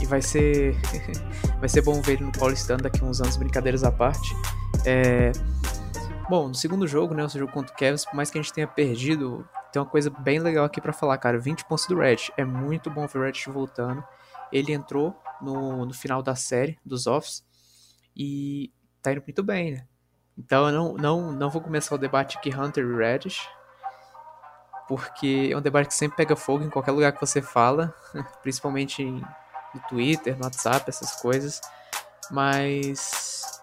e 0.00 0.06
vai 0.06 0.22
ser 0.22 0.76
vai 1.58 1.68
ser 1.68 1.82
bom 1.82 2.00
ver 2.00 2.14
ele 2.14 2.24
no 2.24 2.32
Paulistano 2.32 2.82
daqui 2.82 3.00
a 3.02 3.04
uns 3.04 3.20
anos, 3.20 3.36
brincadeiras 3.36 3.84
à 3.84 3.92
parte. 3.92 4.34
É... 4.84 5.32
Bom, 6.28 6.48
no 6.48 6.54
segundo 6.54 6.86
jogo, 6.86 7.14
né, 7.14 7.24
o 7.24 7.28
jogo 7.28 7.50
contra 7.50 7.74
o 7.74 7.76
Cavs, 7.76 8.04
por 8.04 8.14
mais 8.14 8.30
que 8.30 8.38
a 8.38 8.42
gente 8.42 8.52
tenha 8.52 8.66
perdido, 8.66 9.48
tem 9.72 9.80
uma 9.80 9.88
coisa 9.88 10.10
bem 10.10 10.38
legal 10.38 10.64
aqui 10.64 10.80
para 10.80 10.92
falar, 10.92 11.16
cara, 11.16 11.38
20 11.38 11.64
pontos 11.64 11.86
do 11.86 11.98
Red. 11.98 12.16
É 12.36 12.44
muito 12.44 12.90
bom 12.90 13.06
ver 13.06 13.18
o 13.18 13.22
Red 13.22 13.32
voltando. 13.48 14.04
Ele 14.52 14.72
entrou 14.72 15.16
no, 15.40 15.86
no 15.86 15.94
final 15.94 16.22
da 16.22 16.34
série 16.34 16.78
dos 16.84 17.06
offs 17.06 17.42
e 18.14 18.70
tá 19.00 19.12
indo 19.12 19.22
muito 19.22 19.42
bem, 19.42 19.72
né? 19.72 19.86
Então 20.36 20.66
eu 20.68 20.72
não, 20.72 20.94
não, 20.94 21.32
não 21.32 21.50
vou 21.50 21.60
começar 21.60 21.94
o 21.94 21.98
debate 21.98 22.38
aqui 22.38 22.54
Hunter 22.54 22.84
e 22.84 22.96
Reddish, 22.96 23.48
porque 24.86 25.50
é 25.52 25.56
um 25.56 25.60
debate 25.60 25.88
que 25.88 25.94
sempre 25.94 26.16
pega 26.16 26.36
fogo 26.36 26.64
em 26.64 26.70
qualquer 26.70 26.92
lugar 26.92 27.12
que 27.12 27.20
você 27.20 27.42
fala, 27.42 27.94
principalmente 28.42 29.02
em 29.02 29.22
no 29.74 29.80
Twitter, 29.88 30.36
no 30.36 30.44
WhatsApp, 30.44 30.88
essas 30.88 31.20
coisas. 31.20 31.60
Mas. 32.30 33.60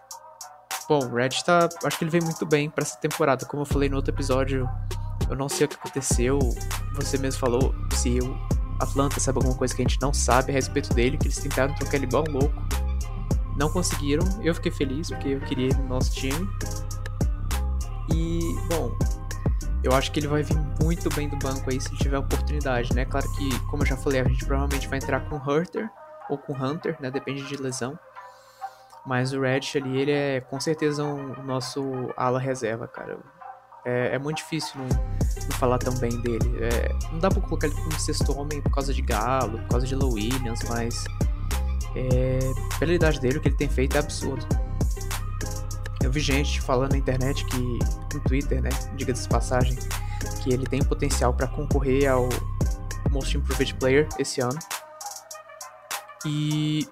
Bom, 0.88 1.04
o 1.04 1.14
Red 1.14 1.30
tá. 1.44 1.68
Acho 1.84 1.98
que 1.98 2.04
ele 2.04 2.10
veio 2.10 2.24
muito 2.24 2.46
bem 2.46 2.70
para 2.70 2.82
essa 2.82 2.96
temporada. 2.98 3.44
Como 3.46 3.62
eu 3.62 3.66
falei 3.66 3.88
no 3.88 3.96
outro 3.96 4.14
episódio, 4.14 4.68
eu 5.28 5.36
não 5.36 5.48
sei 5.48 5.66
o 5.66 5.68
que 5.68 5.76
aconteceu. 5.76 6.38
Você 6.94 7.18
mesmo 7.18 7.40
falou 7.40 7.74
se 7.92 8.18
o 8.18 8.36
Atlanta 8.80 9.18
sabe 9.20 9.38
alguma 9.38 9.56
coisa 9.56 9.74
que 9.74 9.82
a 9.82 9.84
gente 9.84 10.00
não 10.00 10.12
sabe 10.12 10.50
a 10.50 10.54
respeito 10.54 10.92
dele, 10.94 11.16
que 11.16 11.26
eles 11.26 11.38
tentaram 11.38 11.74
trocar 11.74 11.96
ele 11.96 12.06
bom 12.06 12.24
louco. 12.28 12.54
Não 13.56 13.70
conseguiram. 13.70 14.24
Eu 14.42 14.54
fiquei 14.54 14.70
feliz 14.70 15.08
porque 15.08 15.28
eu 15.28 15.40
queria 15.40 15.66
ele 15.66 15.74
no 15.76 15.88
nosso 15.88 16.12
time. 16.12 16.48
E, 18.12 18.54
bom, 18.68 18.96
eu 19.82 19.92
acho 19.92 20.10
que 20.10 20.20
ele 20.20 20.28
vai 20.28 20.42
vir 20.42 20.56
muito 20.82 21.08
bem 21.14 21.28
do 21.28 21.36
banco 21.36 21.70
aí 21.70 21.80
se 21.80 21.94
tiver 21.96 22.18
oportunidade, 22.18 22.94
né? 22.94 23.04
Claro 23.04 23.30
que, 23.32 23.58
como 23.66 23.82
eu 23.82 23.86
já 23.86 23.96
falei, 23.96 24.20
a 24.20 24.24
gente 24.24 24.44
provavelmente 24.44 24.88
vai 24.88 24.98
entrar 24.98 25.20
com 25.28 25.36
Hurter 25.36 25.88
ou 26.28 26.38
com 26.38 26.52
Hunter, 26.52 26.96
né? 27.00 27.10
Depende 27.10 27.46
de 27.46 27.56
lesão. 27.56 27.98
Mas 29.06 29.32
o 29.32 29.40
Reddish 29.40 29.76
ali, 29.76 29.98
ele 29.98 30.10
é 30.10 30.40
com 30.40 30.58
certeza 30.58 31.04
o 31.04 31.14
um, 31.14 31.44
nosso 31.44 32.12
ala 32.16 32.40
reserva, 32.40 32.88
cara. 32.88 33.18
É, 33.84 34.16
é 34.16 34.18
muito 34.18 34.38
difícil 34.38 34.80
não, 34.80 34.88
não, 34.88 35.56
falar 35.58 35.78
tão 35.78 35.94
bem 35.94 36.20
dele. 36.20 36.58
É, 36.60 36.92
não 37.12 37.20
dá 37.20 37.28
pra 37.28 37.40
colocar 37.40 37.68
ele 37.68 37.76
como 37.76 37.92
sexto 38.00 38.36
homem 38.36 38.60
por 38.60 38.72
causa 38.72 38.92
de 38.92 39.00
Galo, 39.00 39.58
por 39.60 39.68
causa 39.68 39.86
de 39.86 39.94
Low 39.94 40.14
Williams, 40.14 40.58
mas 40.68 41.04
é, 41.94 42.40
pela 42.80 42.92
idade 42.92 43.20
dele, 43.20 43.38
o 43.38 43.40
que 43.40 43.48
ele 43.48 43.56
tem 43.56 43.68
feito 43.68 43.96
é 43.96 44.00
absurdo. 44.00 44.44
Eu 46.06 46.12
vi 46.12 46.20
gente 46.20 46.60
falando 46.60 46.92
na 46.92 46.98
internet 46.98 47.44
que, 47.46 47.78
no 48.14 48.20
Twitter, 48.28 48.62
né, 48.62 48.70
diga 48.94 49.12
de 49.12 49.28
passagem, 49.28 49.76
que 50.40 50.54
ele 50.54 50.64
tem 50.64 50.78
potencial 50.78 51.34
para 51.34 51.48
concorrer 51.48 52.08
ao 52.08 52.28
Most 53.10 53.36
Improved 53.36 53.74
Player 53.74 54.08
esse 54.16 54.40
ano. 54.40 54.56
E 56.24 56.86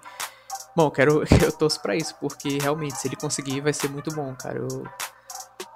bom, 0.75 0.87
eu 0.87 0.91
quero 0.91 1.23
eu 1.41 1.51
torço 1.53 1.81
para 1.81 1.95
isso, 1.95 2.13
porque 2.19 2.57
realmente 2.61 2.97
se 2.97 3.07
ele 3.07 3.15
conseguir 3.15 3.61
vai 3.61 3.71
ser 3.71 3.89
muito 3.89 4.13
bom, 4.13 4.35
cara. 4.35 4.59
Eu, 4.59 4.83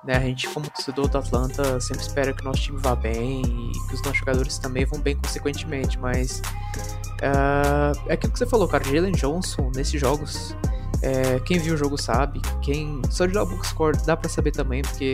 né, 0.03 0.17
a 0.17 0.19
gente 0.19 0.49
como 0.49 0.69
torcedor 0.69 1.07
do 1.07 1.17
Atlanta 1.17 1.79
sempre 1.79 2.03
espera 2.03 2.33
que 2.33 2.41
o 2.41 2.45
nosso 2.45 2.59
time 2.59 2.77
vá 2.81 2.93
bem 2.93 3.41
e 3.41 3.71
que 3.87 3.95
os 3.95 4.01
nossos 4.01 4.17
jogadores 4.17 4.57
também 4.57 4.83
vão 4.83 4.99
bem 4.99 5.15
consequentemente, 5.15 5.97
mas 5.97 6.41
uh, 7.21 7.97
é 8.05 8.15
aquilo 8.15 8.33
que 8.33 8.39
você 8.39 8.45
falou, 8.45 8.67
cara, 8.67 8.83
Jalen 8.83 9.13
Johnson 9.13 9.71
nesses 9.73 9.99
jogos 9.99 10.53
é, 11.01 11.39
quem 11.39 11.59
viu 11.59 11.75
o 11.75 11.77
jogo 11.77 11.97
sabe, 11.97 12.41
quem 12.61 13.01
só 13.09 13.25
de 13.25 13.33
dar 13.33 13.43
o 13.43 13.45
book 13.45 13.65
score 13.65 13.97
dá 14.05 14.17
para 14.17 14.29
saber 14.29 14.51
também, 14.51 14.81
porque 14.81 15.13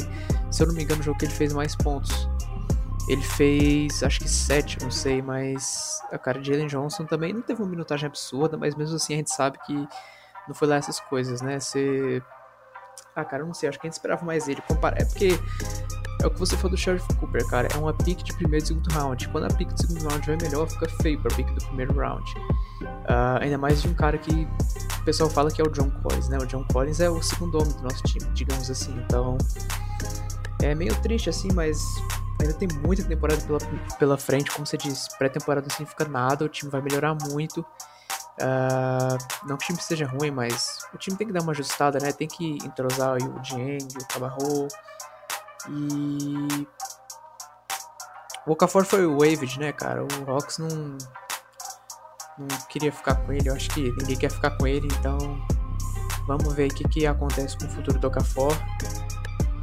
se 0.51 0.63
eu 0.63 0.67
não 0.67 0.73
me 0.73 0.83
engano 0.83 1.01
o 1.01 1.03
jogo 1.03 1.17
que 1.17 1.25
ele 1.25 1.33
fez 1.33 1.53
mais 1.53 1.75
pontos 1.75 2.27
ele 3.07 3.21
fez, 3.21 4.01
acho 4.01 4.19
que 4.19 4.27
7, 4.27 4.79
não 4.81 4.89
sei, 4.89 5.21
mas 5.21 6.01
a 6.11 6.17
cara 6.17 6.39
de 6.39 6.51
Jalen 6.51 6.67
Johnson 6.67 7.05
também 7.05 7.33
não 7.33 7.41
teve 7.41 7.61
uma 7.61 7.69
minutagem 7.69 8.07
absurda, 8.07 8.57
mas 8.57 8.73
mesmo 8.75 8.95
assim 8.95 9.13
a 9.13 9.17
gente 9.17 9.31
sabe 9.31 9.59
que 9.65 9.87
não 10.47 10.55
foi 10.55 10.67
lá 10.67 10.75
essas 10.75 10.99
coisas, 10.99 11.41
né? 11.41 11.59
Você. 11.59 12.21
Ah, 13.15 13.23
cara, 13.23 13.43
eu 13.43 13.47
não 13.47 13.53
sei, 13.53 13.69
acho 13.69 13.79
que 13.79 13.87
a 13.87 13.89
gente 13.89 13.97
esperava 13.97 14.25
mais 14.25 14.47
ele. 14.47 14.61
É 14.95 15.05
porque 15.05 15.39
é 16.21 16.27
o 16.27 16.31
que 16.31 16.39
você 16.39 16.55
falou 16.55 16.71
do 16.71 16.77
Sheriff 16.77 17.07
Cooper, 17.15 17.47
cara. 17.47 17.67
É 17.73 17.77
uma 17.77 17.93
pick 17.93 18.23
de 18.23 18.33
primeiro 18.33 18.63
e 18.63 18.67
segundo 18.67 18.87
round. 18.91 19.27
Quando 19.29 19.45
a 19.45 19.55
pick 19.55 19.71
do 19.71 19.79
segundo 19.79 20.09
round 20.09 20.25
vai 20.25 20.37
melhor, 20.37 20.67
fica 20.67 20.89
feio 21.01 21.19
pra 21.21 21.33
pick 21.35 21.49
do 21.53 21.65
primeiro 21.67 21.93
round. 21.93 22.29
Uh, 22.81 23.39
ainda 23.41 23.57
mais 23.57 23.81
de 23.81 23.87
um 23.87 23.93
cara 23.93 24.17
que 24.17 24.47
o 25.05 25.13
pessoal 25.13 25.29
fala 25.29 25.51
que 25.51 25.61
é 25.61 25.63
o 25.63 25.69
John 25.69 25.91
Collins, 26.01 26.29
né? 26.29 26.39
O 26.39 26.47
John 26.47 26.65
Collins 26.73 26.99
é 26.99 27.07
o 27.07 27.21
segundo 27.21 27.59
homem 27.59 27.71
do 27.73 27.83
nosso 27.83 28.01
time, 28.05 28.25
digamos 28.33 28.71
assim. 28.71 28.91
Então, 29.05 29.37
é 30.63 30.73
meio 30.73 30.99
triste 31.01 31.29
assim, 31.29 31.47
mas 31.53 31.79
ainda 32.41 32.55
tem 32.55 32.67
muita 32.83 33.03
temporada 33.03 33.39
pela, 33.43 33.59
pela 33.99 34.17
frente, 34.17 34.49
como 34.49 34.65
você 34.65 34.75
disse, 34.77 35.15
pré-temporada 35.19 35.67
não 35.67 35.69
significa 35.69 36.05
nada, 36.05 36.43
o 36.43 36.49
time 36.49 36.71
vai 36.71 36.81
melhorar 36.81 37.13
muito. 37.29 37.59
Uh, 37.61 39.47
não 39.47 39.57
que 39.57 39.65
o 39.65 39.67
time 39.67 39.79
seja 39.79 40.07
ruim, 40.07 40.31
mas 40.31 40.79
o 40.91 40.97
time 40.97 41.15
tem 41.15 41.27
que 41.27 41.33
dar 41.33 41.43
uma 41.43 41.51
ajustada, 41.51 41.99
né? 41.99 42.11
Tem 42.11 42.27
que 42.27 42.57
entrosar 42.65 43.15
o 43.15 43.39
Dieng, 43.41 43.87
o 44.01 44.07
Cabarro. 44.07 44.67
E. 45.69 46.67
O 48.47 48.53
Okafor 48.53 48.85
foi 48.85 49.05
o 49.05 49.19
Waved, 49.19 49.59
né, 49.59 49.71
cara? 49.71 50.03
O 50.03 50.31
Hawks 50.31 50.57
não. 50.57 50.97
Não 52.37 52.47
queria 52.69 52.91
ficar 52.91 53.15
com 53.15 53.31
ele, 53.31 53.49
eu 53.49 53.53
acho 53.55 53.69
que 53.69 53.91
ninguém 53.91 54.17
quer 54.17 54.31
ficar 54.31 54.51
com 54.51 54.67
ele, 54.67 54.87
então. 54.99 55.17
Vamos 56.27 56.53
ver 56.53 56.71
o 56.71 56.73
que, 56.73 56.83
que 56.87 57.05
acontece 57.05 57.57
com 57.57 57.65
o 57.65 57.69
futuro 57.69 57.99
do 57.99 58.07
Okafor. 58.07 58.53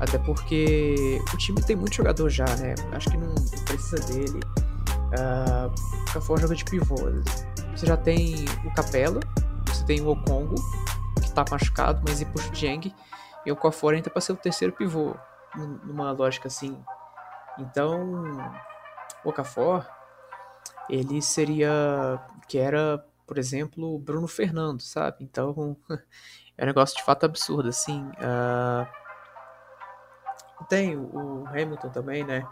Até 0.00 0.18
porque 0.18 1.20
o 1.32 1.36
time 1.36 1.62
tem 1.62 1.76
muito 1.76 1.94
jogador 1.94 2.28
já, 2.28 2.46
né? 2.56 2.74
Acho 2.92 3.10
que 3.10 3.16
não 3.16 3.34
precisa 3.64 3.98
dele. 4.06 4.40
Uh, 5.12 5.70
o 6.08 6.12
Cafor 6.12 6.40
joga 6.40 6.54
de 6.54 6.64
pivô. 6.64 6.96
Você 7.76 7.86
já 7.86 7.96
tem 7.96 8.44
o 8.64 8.74
Capela, 8.74 9.20
você 9.66 9.84
tem 9.84 10.00
o 10.00 10.08
Okongo, 10.08 10.54
que 11.22 11.30
tá 11.32 11.44
machucado, 11.50 12.02
mas 12.06 12.20
e 12.20 12.24
puxa 12.24 12.50
o 12.50 12.54
Jeng. 12.54 12.94
E 13.44 13.52
o 13.52 13.56
Cafor 13.56 13.94
entra 13.94 14.10
para 14.10 14.20
ser 14.20 14.32
o 14.32 14.36
terceiro 14.36 14.72
pivô, 14.72 15.14
numa 15.84 16.12
lógica 16.12 16.48
assim. 16.48 16.76
Então, 17.58 18.36
o 19.24 19.28
Okafor, 19.28 19.86
ele 20.88 21.20
seria 21.22 22.20
que 22.48 22.58
era, 22.58 23.04
por 23.26 23.38
exemplo, 23.38 23.94
o 23.94 23.98
Bruno 23.98 24.28
Fernando, 24.28 24.80
sabe? 24.82 25.18
Então, 25.20 25.76
é 26.56 26.64
um 26.64 26.66
negócio 26.66 26.96
de 26.96 27.02
fato 27.02 27.24
absurdo, 27.24 27.68
assim. 27.68 28.02
Uh, 28.02 28.86
tem 30.68 30.96
o 30.96 31.44
Hamilton 31.46 31.88
também, 31.90 32.24
né? 32.24 32.46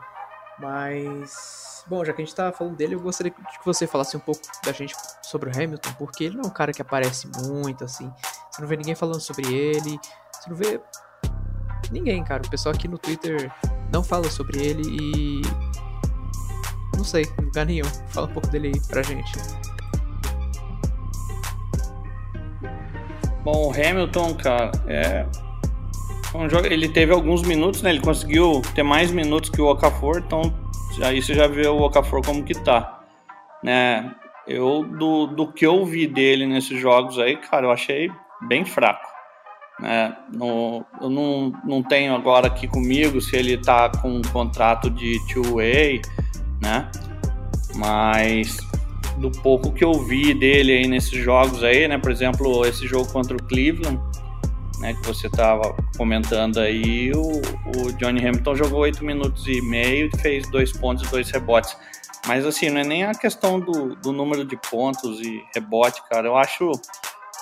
Mas, 0.58 1.84
bom, 1.86 2.04
já 2.04 2.12
que 2.12 2.20
a 2.20 2.24
gente 2.24 2.34
tá 2.34 2.52
falando 2.52 2.76
dele, 2.76 2.94
eu 2.94 3.00
gostaria 3.00 3.32
que 3.32 3.40
você 3.64 3.86
falasse 3.86 4.16
um 4.16 4.20
pouco 4.20 4.42
da 4.64 4.72
gente 4.72 4.94
sobre 5.22 5.48
o 5.48 5.52
Hamilton, 5.52 5.92
porque 5.94 6.24
ele 6.24 6.36
não 6.36 6.44
é 6.44 6.46
um 6.48 6.50
cara 6.52 6.72
que 6.72 6.82
aparece 6.82 7.28
muito, 7.46 7.84
assim. 7.84 8.12
Você 8.50 8.60
não 8.60 8.68
vê 8.68 8.76
ninguém 8.76 8.94
falando 8.94 9.20
sobre 9.20 9.52
ele, 9.52 9.98
você 10.32 10.50
não 10.50 10.56
vê 10.56 10.80
ninguém, 11.90 12.22
cara. 12.22 12.42
O 12.44 12.50
pessoal 12.50 12.74
aqui 12.74 12.86
no 12.86 12.98
Twitter 12.98 13.50
não 13.92 14.04
fala 14.04 14.30
sobre 14.30 14.60
ele 14.62 14.82
e. 14.86 15.42
Não 17.00 17.04
sei, 17.06 17.26
em 17.40 17.44
lugar 17.46 17.64
nenhum. 17.64 17.86
Fala 18.08 18.26
um 18.26 18.32
pouco 18.34 18.46
dele 18.48 18.72
aí 18.74 18.80
pra 18.88 19.02
gente. 19.02 19.32
Bom, 23.42 23.68
o 23.68 23.70
Hamilton, 23.70 24.34
cara, 24.34 24.70
é 24.86 25.24
um 26.34 26.46
jogo, 26.46 26.66
ele 26.66 26.90
teve 26.90 27.10
alguns 27.10 27.40
minutos, 27.40 27.80
né? 27.80 27.88
Ele 27.88 28.00
conseguiu 28.00 28.60
ter 28.74 28.82
mais 28.82 29.10
minutos 29.10 29.48
que 29.48 29.62
o 29.62 29.70
Okafor, 29.70 30.18
então 30.18 30.54
aí 31.02 31.22
você 31.22 31.32
já 31.32 31.46
vê 31.46 31.66
o 31.68 31.80
Okafor 31.80 32.22
como 32.22 32.44
que 32.44 32.52
tá, 32.52 33.00
né? 33.64 34.14
Eu 34.46 34.84
do, 34.84 35.26
do 35.28 35.50
que 35.50 35.66
eu 35.66 35.86
vi 35.86 36.06
dele 36.06 36.46
nesses 36.46 36.78
jogos 36.78 37.18
aí, 37.18 37.38
cara, 37.38 37.64
eu 37.64 37.70
achei 37.70 38.12
bem 38.42 38.66
fraco, 38.66 39.08
né? 39.80 40.14
No, 40.34 40.84
eu 41.00 41.08
não, 41.08 41.50
não 41.64 41.82
tenho 41.82 42.14
agora 42.14 42.48
aqui 42.48 42.68
comigo 42.68 43.22
se 43.22 43.36
ele 43.36 43.56
tá 43.56 43.88
com 43.88 44.16
um 44.16 44.22
contrato 44.22 44.90
de 44.90 45.18
two-way, 45.32 46.02
né? 46.60 46.90
Mas 47.74 48.56
do 49.18 49.30
pouco 49.30 49.72
que 49.72 49.84
eu 49.84 49.92
vi 50.04 50.34
dele 50.34 50.72
aí 50.72 50.88
nesses 50.88 51.22
jogos 51.22 51.62
aí, 51.62 51.86
né? 51.86 51.98
Por 51.98 52.10
exemplo, 52.10 52.64
esse 52.66 52.86
jogo 52.86 53.10
contra 53.12 53.36
o 53.36 53.42
Cleveland, 53.44 54.00
né, 54.80 54.94
que 54.94 55.06
você 55.06 55.26
estava 55.26 55.74
comentando 55.96 56.58
aí, 56.58 57.12
o, 57.12 57.20
o, 57.76 57.92
Johnny 57.98 58.26
Hamilton 58.26 58.56
jogou 58.56 58.80
8 58.80 59.04
minutos 59.04 59.46
e 59.46 59.60
meio, 59.60 60.10
fez 60.18 60.48
dois 60.50 60.72
pontos 60.72 61.06
e 61.06 61.10
dois 61.10 61.30
rebotes. 61.30 61.76
Mas 62.26 62.46
assim, 62.46 62.70
não 62.70 62.80
é 62.80 62.84
nem 62.84 63.04
a 63.04 63.14
questão 63.14 63.60
do, 63.60 63.94
do 63.96 64.12
número 64.12 64.44
de 64.44 64.56
pontos 64.56 65.20
e 65.20 65.42
rebote, 65.54 66.02
cara. 66.08 66.26
Eu 66.26 66.36
acho 66.36 66.72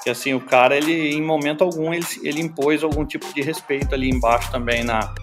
que 0.02 0.10
assim, 0.10 0.34
o 0.34 0.40
cara, 0.40 0.76
ele 0.76 1.12
em 1.12 1.22
momento 1.22 1.62
algum, 1.62 1.92
ele, 1.94 2.06
ele 2.22 2.40
impôs 2.40 2.82
algum 2.82 3.04
tipo 3.04 3.32
de 3.32 3.40
respeito 3.40 3.94
ali 3.94 4.08
embaixo 4.08 4.50
também 4.50 4.82
na, 4.84 5.14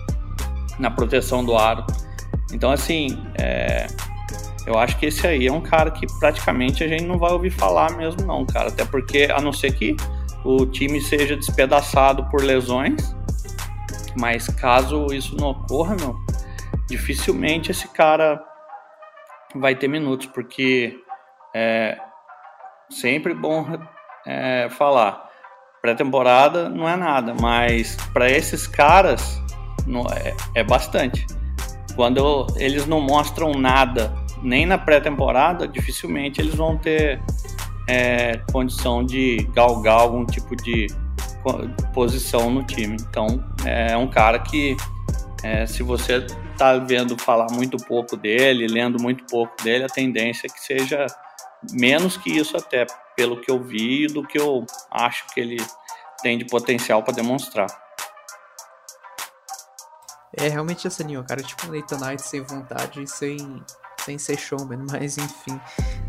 na 0.80 0.90
proteção 0.90 1.44
do 1.44 1.58
aro. 1.58 1.86
Então, 2.56 2.72
assim, 2.72 3.22
é, 3.38 3.86
eu 4.66 4.80
acho 4.80 4.98
que 4.98 5.08
esse 5.08 5.28
aí 5.28 5.46
é 5.46 5.52
um 5.52 5.60
cara 5.60 5.92
que 5.92 6.08
praticamente 6.20 6.86
a 6.86 6.88
gente 6.88 7.04
não 7.04 7.20
vai 7.20 7.34
ouvir 7.34 7.50
falar 7.50 7.92
mesmo, 7.98 8.26
não, 8.26 8.46
cara. 8.46 8.70
Até 8.70 8.86
porque, 8.86 9.28
a 9.30 9.42
não 9.42 9.52
ser 9.52 9.74
que 9.74 9.94
o 10.42 10.66
time 10.66 11.02
seja 11.02 11.36
despedaçado 11.36 12.30
por 12.30 12.42
lesões, 12.42 13.14
mas 14.18 14.48
caso 14.48 15.08
isso 15.14 15.36
não 15.36 15.50
ocorra, 15.50 15.98
meu, 15.98 16.16
dificilmente 16.88 17.72
esse 17.72 17.90
cara 17.90 18.42
vai 19.54 19.76
ter 19.76 19.90
minutos, 19.90 20.28
porque 20.28 20.98
é 21.54 21.98
sempre 22.90 23.34
bom 23.34 23.68
é, 24.26 24.70
falar. 24.70 25.30
Pré-temporada 25.82 26.70
não 26.70 26.88
é 26.88 26.96
nada, 26.96 27.34
mas 27.34 27.98
para 28.14 28.32
esses 28.32 28.66
caras 28.66 29.42
não, 29.86 30.04
é, 30.10 30.34
é 30.56 30.64
bastante. 30.64 31.28
Quando 31.96 32.48
eles 32.58 32.86
não 32.86 33.00
mostram 33.00 33.54
nada 33.54 34.14
nem 34.42 34.66
na 34.66 34.78
pré-temporada, 34.78 35.68
dificilmente 35.68 36.42
eles 36.42 36.56
vão 36.56 36.78
ter 36.78 37.22
é, 37.88 38.38
condição 38.52 39.04
de 39.04 39.48
galgar 39.54 40.02
algum 40.02 40.26
tipo 40.26 40.56
de 40.56 40.88
posição 41.94 42.50
no 42.50 42.64
time. 42.64 42.98
Então 43.10 43.44
é 43.66 43.96
um 43.96 44.08
cara 44.08 44.40
que 44.40 44.76
é, 45.44 45.66
se 45.66 45.84
você 45.84 46.26
está 46.52 46.78
vendo 46.78 47.18
falar 47.18 47.48
muito 47.52 47.78
pouco 47.78 48.18
dele, 48.18 48.68
lendo 48.68 49.02
muito 49.02 49.24
pouco 49.26 49.54
dele, 49.64 49.84
a 49.84 49.90
tendência 49.90 50.48
é 50.48 50.50
que 50.50 50.60
seja 50.60 51.06
menos 51.72 52.18
que 52.18 52.30
isso 52.30 52.58
até 52.58 52.86
pelo 53.16 53.40
que 53.40 53.50
eu 53.50 53.62
vi 53.62 54.06
e 54.06 54.08
do 54.08 54.24
que 54.24 54.40
eu 54.40 54.66
acho 54.92 55.26
que 55.34 55.40
ele 55.40 55.58
tem 56.22 56.38
de 56.38 56.46
potencial 56.46 57.04
para 57.04 57.14
demonstrar. 57.14 57.68
É 60.38 60.50
realmente 60.50 60.86
essa 60.86 61.04
linha, 61.04 61.24
cara, 61.24 61.42
tipo 61.42 61.68
um 61.68 61.76
Nathan 61.76 61.98
Knight 61.98 62.22
sem 62.22 62.42
vontade 62.42 63.02
e 63.02 63.08
sem 63.08 63.64
sem 64.04 64.20
ser 64.20 64.38
showman, 64.38 64.86
mas 64.92 65.18
enfim. 65.18 65.60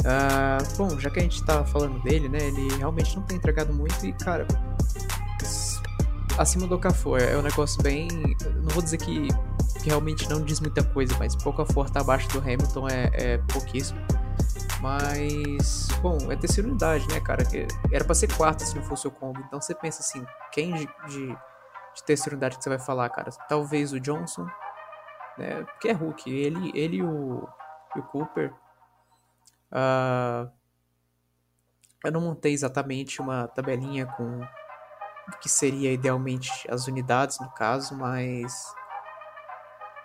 Uh, 0.05 0.77
bom, 0.77 1.01
já 1.01 1.09
que 1.09 1.19
a 1.19 1.23
gente 1.23 1.43
tá 1.45 1.65
falando 1.65 2.01
dele, 2.03 2.29
né? 2.29 2.39
Ele 2.39 2.77
realmente 2.77 3.17
não 3.17 3.23
tem 3.23 3.39
entregado 3.39 3.73
muito 3.73 4.05
e, 4.05 4.13
cara, 4.13 4.47
acima 6.39 6.67
do 6.67 6.75
Okafor 6.75 7.21
é 7.21 7.37
um 7.37 7.43
negócio 7.43 7.83
bem. 7.83 8.09
Não 8.63 8.69
vou 8.69 8.83
dizer 8.83 8.99
que, 8.99 9.29
que 9.81 9.89
realmente 9.89 10.29
não 10.29 10.43
diz 10.43 10.61
muita 10.61 10.83
coisa, 10.83 11.15
mas 11.19 11.35
o 11.35 11.49
Okafor 11.49 11.89
tá 11.91 12.01
abaixo 12.01 12.29
do 12.29 12.39
Hamilton 12.39 12.89
é, 12.89 13.11
é 13.15 13.39
pouquíssimo. 13.39 13.99
Mas, 14.81 15.89
bom, 16.03 16.19
é 16.31 16.37
terceira 16.37 16.69
unidade, 16.69 17.09
né, 17.09 17.19
cara? 17.21 17.43
Era 17.91 18.05
pra 18.05 18.15
ser 18.15 18.33
quarta 18.35 18.65
se 18.65 18.77
não 18.77 18.83
fosse 18.83 19.09
o 19.09 19.11
combo. 19.11 19.41
Então 19.47 19.61
você 19.61 19.75
pensa 19.75 20.01
assim, 20.01 20.25
quem 20.53 20.75
de, 20.75 20.89
de, 21.09 21.37
de 21.97 22.05
terceira 22.05 22.35
unidade 22.35 22.59
que 22.59 22.63
você 22.63 22.69
vai 22.69 22.79
falar, 22.79 23.09
cara? 23.09 23.31
Talvez 23.49 23.93
o 23.93 23.99
Johnson, 23.99 24.47
né? 25.39 25.65
Porque 25.65 25.89
é 25.89 25.93
Hulk. 25.93 26.31
Ele, 26.31 26.71
ele 26.75 26.99
e 26.99 27.03
o, 27.03 27.49
o 27.97 28.03
Cooper. 28.03 28.53
Uh, 29.73 30.51
Eu 32.05 32.13
não 32.13 32.21
montei 32.21 32.53
exatamente 32.53 33.21
uma 33.21 33.49
tabelinha 33.49 34.07
com 34.07 34.41
o 34.41 35.39
que 35.41 35.49
seria 35.49 35.93
idealmente 35.93 36.51
as 36.71 36.87
unidades 36.87 37.41
no 37.41 37.51
caso, 37.51 37.97
mas 37.97 38.73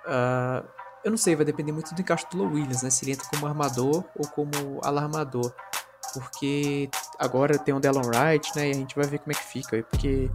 uh, 0.07 0.67
eu 1.03 1.11
não 1.11 1.17
sei, 1.17 1.35
vai 1.35 1.45
depender 1.45 1.71
muito 1.71 1.93
do 1.93 2.01
encaixe 2.01 2.25
do 2.31 2.37
Low 2.37 2.47
Williams, 2.47 2.81
né? 2.81 2.89
Se 2.89 3.03
ele 3.05 3.11
entra 3.11 3.27
como 3.29 3.45
armador 3.45 4.03
ou 4.15 4.27
como 4.29 4.79
alarmador. 4.83 5.53
Porque 6.13 6.89
agora 7.19 7.59
tem 7.59 7.73
o 7.73 7.79
Delon 7.79 8.01
Wright, 8.01 8.51
né? 8.55 8.69
E 8.69 8.71
a 8.71 8.73
gente 8.73 8.95
vai 8.95 9.05
ver 9.05 9.19
como 9.19 9.31
é 9.31 9.35
que 9.35 9.43
fica. 9.43 9.83
Porque 9.83 10.29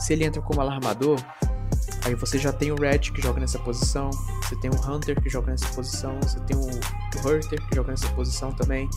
se 0.00 0.12
ele 0.12 0.24
entra 0.24 0.40
como 0.42 0.60
alarmador, 0.60 1.18
aí 2.04 2.14
você 2.14 2.38
já 2.38 2.52
tem 2.52 2.72
o 2.72 2.76
Red 2.76 2.98
que 2.98 3.20
joga 3.20 3.38
nessa 3.40 3.58
posição, 3.58 4.10
você 4.42 4.56
tem 4.56 4.70
o 4.70 4.74
Hunter 4.74 5.20
que 5.20 5.28
joga 5.28 5.50
nessa 5.52 5.68
posição, 5.68 6.18
você 6.20 6.40
tem 6.40 6.56
o, 6.56 6.66
Hurter 7.24 7.60
que 7.68 7.76
joga 7.76 7.90
nessa 7.90 8.08
posição 8.10 8.52
também. 8.52 8.88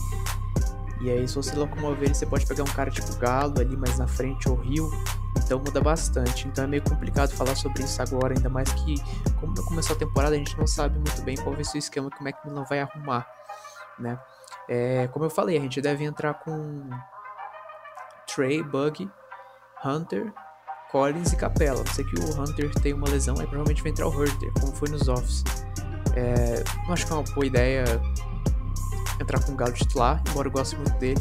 E 1.00 1.10
aí, 1.10 1.28
se 1.28 1.34
você 1.34 1.54
locomover 1.54 2.04
ele, 2.04 2.14
você 2.14 2.24
pode 2.24 2.46
pegar 2.46 2.62
um 2.62 2.72
cara 2.72 2.90
tipo 2.90 3.14
Galo 3.16 3.60
ali 3.60 3.76
mais 3.76 3.98
na 3.98 4.06
frente 4.06 4.48
ou 4.48 4.56
Rio. 4.56 4.90
Então 5.36 5.58
muda 5.58 5.80
bastante. 5.80 6.48
Então 6.48 6.64
é 6.64 6.66
meio 6.66 6.82
complicado 6.82 7.30
falar 7.32 7.54
sobre 7.56 7.82
isso 7.82 8.00
agora, 8.00 8.34
ainda 8.34 8.48
mais 8.48 8.72
que, 8.72 8.94
como 9.38 9.52
não 9.54 9.64
começou 9.64 9.94
a 9.94 9.98
temporada, 9.98 10.34
a 10.34 10.38
gente 10.38 10.56
não 10.56 10.66
sabe 10.66 10.98
muito 10.98 11.22
bem 11.22 11.36
qual 11.36 11.54
vai 11.54 11.64
ser 11.64 11.76
o 11.76 11.80
esquema 11.80 12.10
que 12.10 12.20
o 12.20 12.24
Macmillan 12.24 12.64
vai 12.64 12.80
arrumar, 12.80 13.28
né? 13.98 14.18
É, 14.68 15.08
como 15.08 15.26
eu 15.26 15.30
falei, 15.30 15.58
a 15.58 15.60
gente 15.60 15.80
deve 15.80 16.04
entrar 16.04 16.34
com 16.34 16.88
Trey, 18.26 18.62
Bug, 18.62 19.10
Hunter, 19.84 20.32
Collins 20.94 21.32
e 21.32 21.36
Capela. 21.36 21.82
Não 21.82 21.92
sei 21.92 22.04
que 22.04 22.14
o 22.20 22.40
Hunter 22.40 22.72
tem 22.74 22.92
uma 22.94 23.08
lesão, 23.08 23.34
aí 23.40 23.46
provavelmente 23.48 23.82
vai 23.82 23.90
entrar 23.90 24.06
o 24.06 24.10
Hunter, 24.10 24.52
como 24.60 24.72
foi 24.76 24.88
nos 24.88 25.08
offs. 25.08 25.42
É, 26.14 26.62
não 26.86 26.92
acho 26.92 27.04
que 27.04 27.12
é 27.12 27.16
uma 27.16 27.24
boa 27.24 27.44
ideia 27.44 27.84
entrar 29.20 29.42
com 29.42 29.50
o 29.50 29.56
Galo 29.56 29.72
titular, 29.72 30.22
embora 30.30 30.46
eu 30.46 30.52
goste 30.52 30.76
muito 30.76 30.96
dele. 30.98 31.20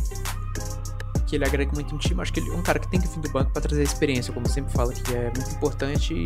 Que 1.25 1.37
ele 1.37 1.45
agrega 1.45 1.71
muito 1.73 1.91
no 1.91 1.99
time. 1.99 2.21
Acho 2.21 2.31
que 2.31 2.39
ele 2.39 2.51
é 2.51 2.53
um 2.53 2.61
cara 2.61 2.77
que 2.77 2.87
tem 2.87 3.01
que 3.01 3.07
vir 3.07 3.19
do 3.19 3.29
banco 3.31 3.51
para 3.51 3.63
trazer 3.63 3.81
experiência, 3.81 4.31
como 4.31 4.47
sempre 4.47 4.71
fala, 4.71 4.93
que 4.93 5.11
é 5.11 5.31
muito 5.35 5.49
importante. 5.49 6.13
E 6.13 6.23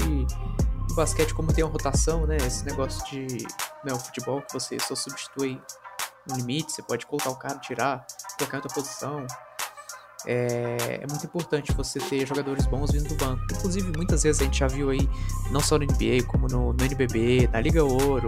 no 0.89 0.95
basquete, 0.97 1.33
como 1.33 1.53
tem 1.53 1.63
uma 1.63 1.71
rotação, 1.71 2.27
né? 2.27 2.35
Esse 2.45 2.65
negócio 2.65 3.01
de. 3.09 3.47
Não, 3.85 3.95
né, 3.95 3.99
futebol 4.03 4.41
que 4.41 4.51
você 4.51 4.77
só 4.77 4.93
substitui 4.93 5.57
um 6.29 6.35
limite, 6.35 6.73
você 6.73 6.81
pode 6.81 7.05
colocar 7.05 7.29
o 7.29 7.35
cara, 7.37 7.57
tirar, 7.59 8.05
colocar 8.37 8.57
em 8.57 8.59
outra 8.59 8.73
posição. 8.75 9.25
É, 10.25 10.99
é, 11.01 11.07
muito 11.07 11.25
importante 11.25 11.71
você 11.73 11.99
ter 11.99 12.25
jogadores 12.25 12.65
bons 12.65 12.91
vindo 12.91 13.07
do 13.07 13.15
banco. 13.15 13.43
Inclusive, 13.51 13.91
muitas 13.95 14.23
vezes 14.23 14.41
a 14.41 14.45
gente 14.45 14.59
já 14.59 14.67
viu 14.67 14.89
aí, 14.89 15.07
não 15.51 15.59
só 15.59 15.77
no 15.77 15.85
NBA, 15.85 16.25
como 16.27 16.47
no, 16.47 16.73
no 16.73 16.83
NBB, 16.83 17.49
na 17.51 17.61
Liga 17.61 17.83
Ouro, 17.83 18.27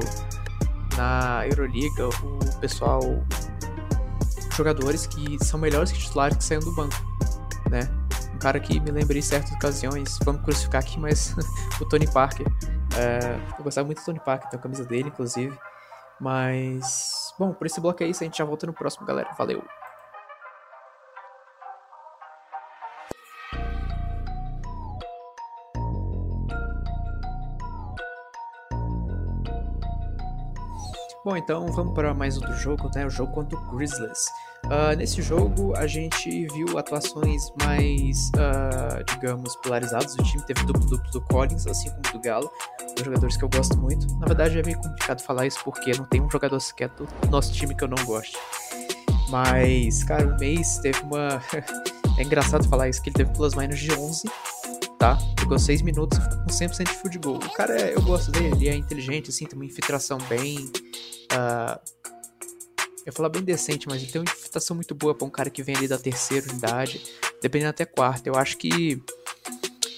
na 0.96 1.46
Euroliga, 1.48 2.08
o 2.08 2.60
pessoal. 2.60 3.02
jogadores 4.56 5.08
que 5.08 5.44
são 5.44 5.60
melhores 5.60 5.92
que 5.92 6.00
titulares 6.00 6.38
que 6.38 6.44
saem 6.44 6.60
do 6.60 6.72
banco, 6.74 6.96
né? 7.70 7.90
Um 8.34 8.40
cara 8.40 8.60
que 8.60 8.80
me 8.80 8.92
lembrei 8.92 9.20
em 9.20 9.24
certas 9.24 9.52
ocasiões, 9.52 10.18
vamos 10.24 10.44
crucificar 10.44 10.82
aqui, 10.82 11.00
mas 11.00 11.36
o 11.82 11.86
Tony 11.86 12.08
Parker. 12.08 12.48
É, 12.98 13.40
eu 13.58 13.64
gostava 13.64 13.86
muito 13.86 14.00
do 14.00 14.06
Tony 14.06 14.20
Parker, 14.20 14.50
tem 14.50 14.60
a 14.60 14.62
camisa 14.62 14.86
dele, 14.86 15.10
inclusive. 15.10 15.58
Mas, 16.20 17.34
bom, 17.40 17.54
por 17.54 17.66
esse 17.66 17.80
bloco 17.80 18.04
é 18.04 18.08
isso, 18.08 18.24
a 18.24 18.26
gente 18.26 18.38
já 18.38 18.46
volta 18.46 18.68
no 18.68 18.74
próximo, 18.74 19.06
galera. 19.06 19.30
Valeu! 19.38 19.64
Bom, 31.30 31.38
então 31.38 31.68
vamos 31.68 31.94
para 31.94 32.12
mais 32.12 32.38
outro 32.38 32.52
jogo, 32.56 32.90
né? 32.96 33.06
O 33.06 33.10
jogo 33.12 33.32
contra 33.32 33.56
o 33.56 33.62
Grizzlies. 33.62 34.26
Uh, 34.66 34.96
nesse 34.98 35.22
jogo 35.22 35.76
a 35.78 35.86
gente 35.86 36.48
viu 36.48 36.76
atuações 36.76 37.52
mais, 37.64 38.30
uh, 38.30 39.04
digamos, 39.14 39.56
polarizadas. 39.58 40.16
O 40.16 40.24
time 40.24 40.42
teve 40.42 40.66
duplo-duplo 40.66 41.12
do 41.12 41.22
Collins, 41.22 41.68
assim 41.68 41.92
como 41.92 42.02
do 42.14 42.20
Galo, 42.20 42.50
dois 42.80 43.06
jogadores 43.06 43.38
que 43.38 43.44
eu 43.44 43.50
gosto 43.50 43.78
muito. 43.78 44.08
Na 44.18 44.26
verdade 44.26 44.58
é 44.58 44.64
meio 44.64 44.80
complicado 44.80 45.22
falar 45.22 45.46
isso 45.46 45.60
porque 45.64 45.92
não 45.92 46.06
tem 46.06 46.20
um 46.20 46.32
jogador 46.32 46.60
sequer 46.60 46.90
do 46.90 47.08
nosso 47.30 47.54
time 47.54 47.76
que 47.76 47.84
eu 47.84 47.88
não 47.88 48.04
goste. 48.06 48.36
Mas, 49.30 50.04
cara, 50.04 50.26
o 50.26 50.40
mês 50.40 50.80
teve 50.80 51.00
uma. 51.02 51.40
é 52.18 52.24
engraçado 52.24 52.68
falar 52.68 52.90
isso, 52.90 53.04
que 53.04 53.10
ele 53.10 53.18
teve 53.18 53.32
plus 53.34 53.54
minus 53.54 53.78
de 53.78 53.94
11 53.94 54.28
tá? 55.00 55.18
Ficou 55.40 55.58
6 55.58 55.82
minutos 55.82 56.18
e 56.18 56.22
ficou 56.22 56.38
com 56.38 56.50
100% 56.50 56.84
de 56.84 56.94
field 56.94 57.18
goal. 57.20 57.38
O 57.38 57.54
cara, 57.54 57.82
é, 57.82 57.96
eu 57.96 58.02
gosto 58.02 58.32
dele, 58.32 58.48
ele 58.48 58.70
é 58.70 58.76
inteligente, 58.76 59.30
assim, 59.32 59.46
tem 59.46 59.58
uma 59.58 59.66
infiltração 59.66 60.20
bem 60.30 60.70
Uh, 61.30 61.80
eu 63.00 63.06
ia 63.08 63.14
falar 63.14 63.30
bem 63.30 63.44
decente, 63.44 63.88
mas 63.88 64.02
ele 64.02 64.12
tem 64.12 64.22
uma 64.22 64.30
infiltração 64.30 64.76
muito 64.76 64.94
boa 64.94 65.16
para 65.16 65.26
um 65.26 65.30
cara 65.30 65.50
que 65.50 65.64
vem 65.64 65.76
ali 65.76 65.88
da 65.88 65.98
terceira 65.98 66.50
unidade, 66.50 67.02
dependendo 67.42 67.70
até 67.70 67.86
quarta. 67.86 68.28
Eu 68.28 68.36
acho 68.36 68.58
que 68.58 69.02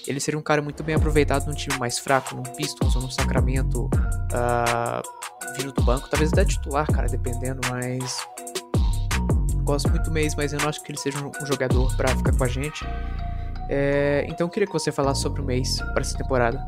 ele 0.06 0.20
seria 0.20 0.38
um 0.38 0.42
cara 0.42 0.62
muito 0.62 0.82
bem 0.82 0.94
aproveitado 0.94 1.46
num 1.46 1.54
time 1.54 1.76
mais 1.78 1.98
fraco, 1.98 2.34
num 2.34 2.42
Pistons 2.42 2.94
ou 2.96 3.02
num 3.02 3.10
Sacramento, 3.10 3.86
uh, 3.86 5.56
vindo 5.56 5.72
do 5.72 5.82
banco, 5.82 6.08
talvez 6.08 6.32
até 6.32 6.44
titular, 6.44 6.86
cara, 6.86 7.08
dependendo, 7.08 7.60
mas. 7.70 8.26
Gosto 9.64 9.88
muito 9.90 10.10
mesmo, 10.10 10.38
mas 10.38 10.52
eu 10.52 10.58
não 10.58 10.68
acho 10.68 10.82
que 10.82 10.90
ele 10.90 10.98
seja 10.98 11.18
um 11.18 11.46
jogador 11.46 11.94
para 11.96 12.14
ficar 12.16 12.36
com 12.36 12.44
a 12.44 12.48
gente. 12.48 12.84
É, 13.74 14.26
então 14.28 14.46
eu 14.46 14.50
queria 14.50 14.66
que 14.66 14.72
você 14.72 14.92
falasse 14.92 15.22
sobre 15.22 15.40
o 15.40 15.44
mês 15.44 15.80
para 15.80 16.02
essa 16.02 16.14
temporada. 16.18 16.62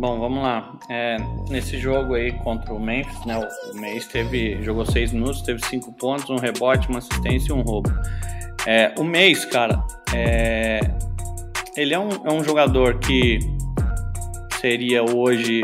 Bom, 0.00 0.18
vamos 0.18 0.42
lá. 0.42 0.72
É, 0.90 1.16
nesse 1.48 1.78
jogo 1.78 2.14
aí 2.14 2.32
contra 2.32 2.74
o 2.74 2.80
Memphis, 2.80 3.24
né, 3.24 3.38
o 3.38 3.76
Memphis 3.76 4.08
teve, 4.08 4.60
jogou 4.64 4.84
seis 4.84 5.12
minutos, 5.12 5.42
teve 5.42 5.64
cinco 5.66 5.92
pontos, 5.92 6.28
um 6.28 6.38
rebote, 6.38 6.88
uma 6.88 6.98
assistência 6.98 7.52
e 7.52 7.54
um 7.54 7.60
roubo. 7.60 7.88
É, 8.66 8.92
o 8.98 9.04
Mês, 9.04 9.44
cara, 9.44 9.80
é, 10.12 10.80
ele 11.76 11.94
é 11.94 11.98
um, 11.98 12.10
é 12.24 12.32
um 12.32 12.42
jogador 12.42 12.98
que 12.98 13.38
seria 14.60 15.04
hoje, 15.04 15.62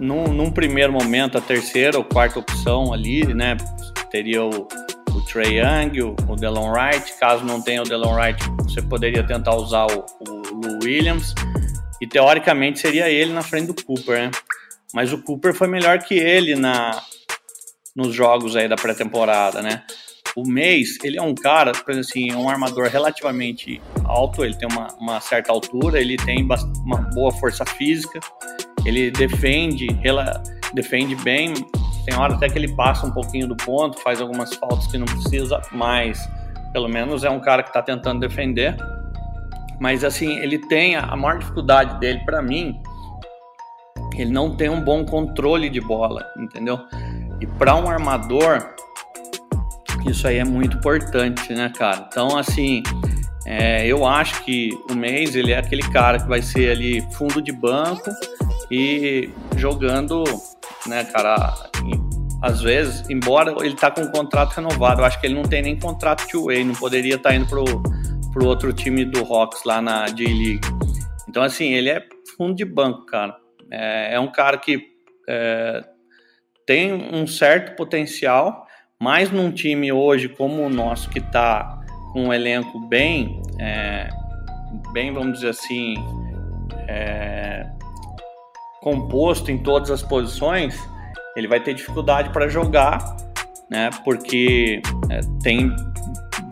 num, 0.00 0.24
num, 0.32 0.50
primeiro 0.50 0.92
momento, 0.92 1.38
a 1.38 1.40
terceira 1.40 1.96
ou 1.96 2.02
quarta 2.02 2.40
opção 2.40 2.92
ali, 2.92 3.32
né? 3.32 3.56
Teria 4.10 4.44
o, 4.44 4.66
Trey 5.26 5.58
Young, 5.58 6.00
o, 6.02 6.36
Delon 6.36 6.70
Wright. 6.70 7.12
Caso 7.18 7.44
não 7.44 7.60
tenha 7.60 7.82
o 7.82 7.84
Delon 7.84 8.14
Wright, 8.14 8.42
você 8.64 8.80
poderia 8.80 9.22
tentar 9.24 9.54
usar 9.56 9.86
o, 9.86 10.04
Lou 10.52 10.78
Williams 10.82 11.34
e 12.00 12.06
teoricamente 12.06 12.78
seria 12.78 13.10
ele 13.10 13.32
na 13.32 13.42
frente 13.42 13.72
do 13.72 13.84
Cooper, 13.84 14.18
né? 14.18 14.30
Mas 14.94 15.12
o 15.12 15.22
Cooper 15.22 15.52
foi 15.52 15.68
melhor 15.68 15.98
que 15.98 16.14
ele 16.14 16.54
na 16.54 17.02
nos 17.94 18.14
jogos 18.14 18.54
aí 18.56 18.68
da 18.68 18.76
pré-temporada, 18.76 19.62
né? 19.62 19.82
O 20.36 20.46
Mace, 20.46 20.98
ele 21.02 21.18
é 21.18 21.22
um 21.22 21.34
cara, 21.34 21.72
por 21.72 21.90
exemplo 21.90 22.08
assim, 22.10 22.30
é 22.30 22.36
um 22.36 22.48
armador 22.48 22.88
relativamente 22.88 23.80
alto, 24.04 24.44
ele 24.44 24.54
tem 24.54 24.68
uma, 24.70 24.88
uma 25.00 25.18
certa 25.18 25.50
altura, 25.50 25.98
ele 25.98 26.18
tem 26.18 26.46
uma 26.84 26.98
boa 27.14 27.32
força 27.32 27.64
física, 27.64 28.20
ele 28.84 29.10
defende, 29.10 29.86
ela 30.04 30.42
defende 30.74 31.14
bem, 31.16 31.54
tem 32.06 32.16
hora 32.16 32.34
até 32.34 32.48
que 32.48 32.56
ele 32.56 32.72
passa 32.72 33.04
um 33.04 33.10
pouquinho 33.10 33.48
do 33.48 33.56
ponto, 33.56 33.98
faz 34.00 34.20
algumas 34.20 34.54
faltas 34.54 34.86
que 34.86 34.96
não 34.96 35.06
precisa, 35.06 35.60
mas 35.72 36.30
pelo 36.72 36.88
menos 36.88 37.24
é 37.24 37.30
um 37.30 37.40
cara 37.40 37.64
que 37.64 37.70
está 37.70 37.82
tentando 37.82 38.20
defender. 38.20 38.76
Mas 39.80 40.04
assim, 40.04 40.38
ele 40.38 40.58
tem 40.58 40.94
a 40.94 41.16
maior 41.16 41.38
dificuldade 41.38 41.98
dele 41.98 42.20
para 42.24 42.40
mim, 42.40 42.80
ele 44.14 44.30
não 44.30 44.54
tem 44.54 44.70
um 44.70 44.80
bom 44.80 45.04
controle 45.04 45.68
de 45.68 45.80
bola, 45.80 46.24
entendeu? 46.38 46.78
E 47.40 47.46
para 47.46 47.74
um 47.74 47.88
armador, 47.88 48.74
isso 50.06 50.28
aí 50.28 50.38
é 50.38 50.44
muito 50.44 50.76
importante, 50.76 51.52
né, 51.52 51.70
cara? 51.76 52.06
Então, 52.08 52.38
assim, 52.38 52.84
é, 53.44 53.84
eu 53.84 54.06
acho 54.06 54.44
que 54.44 54.70
o 54.90 54.94
Mês 54.94 55.34
ele 55.34 55.52
é 55.52 55.58
aquele 55.58 55.82
cara 55.90 56.18
que 56.20 56.28
vai 56.28 56.40
ser 56.40 56.70
ali 56.70 57.00
fundo 57.12 57.42
de 57.42 57.52
banco 57.52 58.10
e 58.70 59.30
jogando, 59.56 60.24
né, 60.86 61.04
cara? 61.04 61.54
Às 62.42 62.60
vezes, 62.60 63.08
embora 63.08 63.54
ele 63.64 63.74
tá 63.74 63.90
com 63.90 64.02
um 64.02 64.10
contrato 64.10 64.54
renovado, 64.54 65.00
eu 65.00 65.04
acho 65.06 65.20
que 65.20 65.26
ele 65.26 65.34
não 65.34 65.42
tem 65.42 65.62
nem 65.62 65.78
contrato 65.78 66.26
two-way, 66.28 66.64
não 66.64 66.74
poderia 66.74 67.16
estar 67.16 67.30
tá 67.30 67.34
indo 67.34 67.46
pro 67.46 67.64
pro 68.36 68.48
outro 68.48 68.70
time 68.70 69.02
do 69.02 69.20
Hawks 69.20 69.64
lá 69.64 69.80
na 69.80 70.04
J-League. 70.08 70.60
Então, 71.26 71.42
assim, 71.42 71.72
ele 71.72 71.88
é 71.88 72.06
fundo 72.36 72.54
de 72.54 72.66
banco, 72.66 73.06
cara. 73.06 73.34
É, 73.70 74.14
é 74.14 74.20
um 74.20 74.30
cara 74.30 74.58
que 74.58 74.78
é, 75.26 75.82
tem 76.66 76.92
um 76.92 77.26
certo 77.26 77.74
potencial, 77.76 78.66
mas 79.00 79.30
num 79.30 79.50
time 79.50 79.90
hoje 79.90 80.28
como 80.28 80.62
o 80.62 80.68
nosso, 80.68 81.08
que 81.08 81.18
está 81.18 81.80
com 82.12 82.26
um 82.26 82.32
elenco 82.32 82.78
bem, 82.88 83.40
é, 83.58 84.10
bem, 84.92 85.14
vamos 85.14 85.36
dizer 85.36 85.48
assim, 85.48 85.94
é, 86.88 87.66
composto 88.86 89.50
em 89.50 89.58
todas 89.58 89.90
as 89.90 90.00
posições, 90.00 90.78
ele 91.34 91.48
vai 91.48 91.58
ter 91.58 91.74
dificuldade 91.74 92.30
para 92.30 92.46
jogar, 92.46 93.16
né? 93.68 93.90
Porque 94.04 94.80
é, 95.10 95.18
tem 95.42 95.74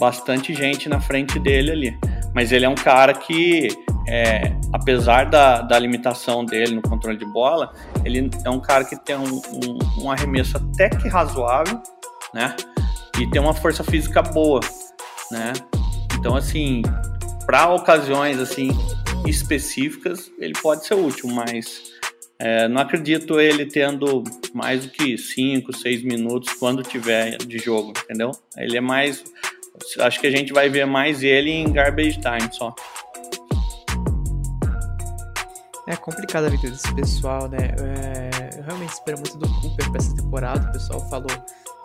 bastante 0.01 0.53
gente 0.53 0.89
na 0.89 1.01
frente 1.01 1.39
dele 1.39 1.71
ali. 1.71 1.99
Mas 2.35 2.51
ele 2.51 2.65
é 2.65 2.69
um 2.69 2.75
cara 2.75 3.15
que, 3.15 3.69
é, 4.09 4.53
apesar 4.73 5.31
da, 5.31 5.61
da 5.61 5.79
limitação 5.79 6.45
dele 6.45 6.75
no 6.75 6.83
controle 6.83 7.17
de 7.17 7.25
bola, 7.27 7.73
ele 8.05 8.29
é 8.45 8.51
um 8.51 8.59
cara 8.59 8.83
que 8.85 8.97
tem 8.97 9.15
um, 9.15 9.41
um, 9.53 10.03
um 10.03 10.11
arremesso 10.11 10.57
até 10.57 10.89
que 10.89 11.07
razoável, 11.07 11.81
né? 12.35 12.57
e 13.17 13.31
tem 13.31 13.41
uma 13.41 13.55
força 13.55 13.85
física 13.85 14.21
boa, 14.23 14.59
né? 15.31 15.53
Então, 16.19 16.35
assim, 16.35 16.83
para 17.47 17.73
ocasiões 17.73 18.41
assim 18.41 18.71
específicas, 19.25 20.33
ele 20.41 20.55
pode 20.61 20.85
ser 20.85 20.95
útil, 20.95 21.29
mas 21.29 21.94
é, 22.39 22.67
não 22.69 22.83
acredito 22.83 23.41
ele 23.41 23.67
tendo 23.67 24.25
mais 24.53 24.85
do 24.85 24.91
que 24.91 25.17
5, 25.17 25.77
6 25.77 26.03
minutos 26.03 26.53
quando 26.55 26.83
tiver 26.83 27.39
de 27.39 27.59
jogo, 27.59 27.93
entendeu? 28.05 28.33
Ele 28.57 28.77
é 28.77 28.81
mais. 28.81 29.25
Acho 30.01 30.21
que 30.21 30.27
a 30.27 30.31
gente 30.31 30.53
vai 30.53 30.69
ver 30.69 30.87
mais 30.87 31.23
ele 31.23 31.51
em 31.51 31.73
garbage 31.73 32.19
time 32.21 32.53
só. 32.53 32.75
É 35.87 35.97
complicado 35.97 36.47
a 36.47 36.49
vida 36.49 36.71
desse 36.71 36.95
pessoal, 36.95 37.49
né? 37.49 37.59
É, 37.59 38.59
eu 38.59 38.65
realmente 38.65 38.93
espero 38.93 39.19
muito 39.19 39.37
do 39.37 39.49
Cooper 39.61 39.91
pra 39.91 39.99
essa 39.99 40.17
temporada. 40.17 40.69
O 40.69 40.73
pessoal 40.73 41.11
falou 41.11 41.31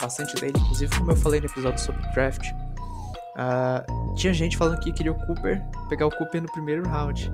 bastante 0.02 0.36
dele, 0.36 0.54
inclusive, 0.58 0.98
como 0.98 1.12
eu 1.12 1.18
falei 1.18 1.42
no 1.42 1.48
episódio 1.48 1.80
sobre 1.80 2.02
draft. 2.14 2.50
Uh, 3.40 4.14
tinha 4.16 4.34
gente 4.34 4.58
falando 4.58 4.80
que 4.82 4.92
queria 4.92 5.14
o 5.14 5.16
Cooper, 5.16 5.64
pegar 5.88 6.08
o 6.08 6.12
Cooper 6.12 6.42
no 6.42 6.52
primeiro 6.52 6.86
round. 6.88 7.32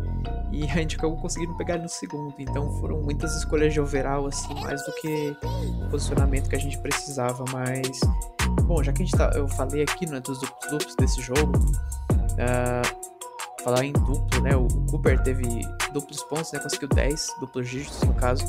E 0.52 0.64
a 0.66 0.76
gente 0.76 0.96
acabou 0.96 1.18
conseguindo 1.18 1.56
pegar 1.58 1.76
ele 1.76 1.84
no 1.84 1.90
segundo. 1.90 2.34
Então 2.38 2.72
foram 2.80 3.02
muitas 3.02 3.36
escolhas 3.36 3.74
de 3.74 3.82
overall, 3.82 4.28
assim, 4.28 4.54
mais 4.62 4.86
do 4.86 4.92
que 4.94 5.36
o 5.82 5.90
posicionamento 5.90 6.48
que 6.48 6.56
a 6.56 6.60
gente 6.60 6.78
precisava. 6.78 7.44
Mas, 7.52 8.00
bom, 8.64 8.84
já 8.84 8.94
que 8.94 9.02
a 9.02 9.06
gente 9.06 9.18
tá, 9.18 9.32
eu 9.34 9.48
falei 9.48 9.82
aqui 9.82 10.06
né, 10.06 10.20
dos 10.20 10.40
duplos, 10.40 10.72
duplos 10.72 10.96
desse 10.96 11.22
jogo, 11.22 11.58
uh, 12.34 13.64
falar 13.64 13.84
em 13.84 13.92
duplo, 13.92 14.42
né? 14.42 14.56
O, 14.56 14.68
Cooper 14.92 15.22
teve 15.24 15.44
duplos 15.92 16.24
pontos, 16.24 16.52
né? 16.52 16.60
Conseguiu 16.60 16.88
10 16.90 17.28
duplos 17.40 17.68
dígitos 17.68 18.04
no 18.04 18.14
caso. 18.14 18.46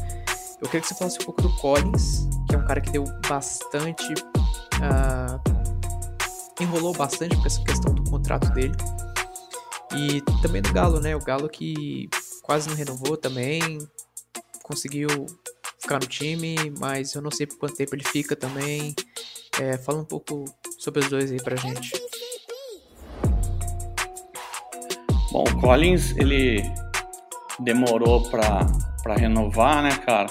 Eu 0.61 0.69
queria 0.69 0.83
que 0.83 0.89
você 0.89 0.95
falasse 0.95 1.19
um 1.23 1.25
pouco 1.25 1.41
do 1.41 1.51
Collins, 1.57 2.29
que 2.49 2.55
é 2.55 2.59
um 2.59 2.65
cara 2.65 2.81
que 2.83 2.91
deu 2.91 3.05
bastante. 3.27 4.13
Uh, 4.77 5.76
enrolou 6.61 6.93
bastante 6.93 7.37
com 7.37 7.47
essa 7.47 7.63
questão 7.63 7.95
do 7.95 8.09
contrato 8.11 8.53
dele. 8.53 8.75
E 9.95 10.21
também 10.43 10.63
do 10.63 10.73
Galo, 10.73 11.01
né? 11.01 11.15
O 11.15 11.21
Galo 11.21 11.49
que 11.49 12.09
quase 12.43 12.69
não 12.69 12.77
renovou 12.77 13.17
também. 13.17 13.79
Conseguiu 14.63 15.09
ficar 15.81 16.01
no 16.01 16.07
time, 16.07 16.57
mas 16.79 17.15
eu 17.15 17.23
não 17.23 17.31
sei 17.31 17.47
por 17.47 17.59
quanto 17.59 17.77
tempo 17.77 17.95
ele 17.95 18.05
fica 18.05 18.35
também. 18.35 18.95
É, 19.61 19.79
fala 19.79 20.01
um 20.01 20.05
pouco 20.05 20.45
sobre 20.79 21.01
os 21.01 21.09
dois 21.09 21.31
aí 21.31 21.41
pra 21.41 21.57
gente. 21.57 21.93
Bom, 25.31 25.45
o 25.45 25.61
Collins, 25.61 26.17
ele 26.17 26.63
demorou 27.61 28.23
para 28.31 29.15
renovar, 29.17 29.83
né, 29.83 29.97
cara? 29.99 30.27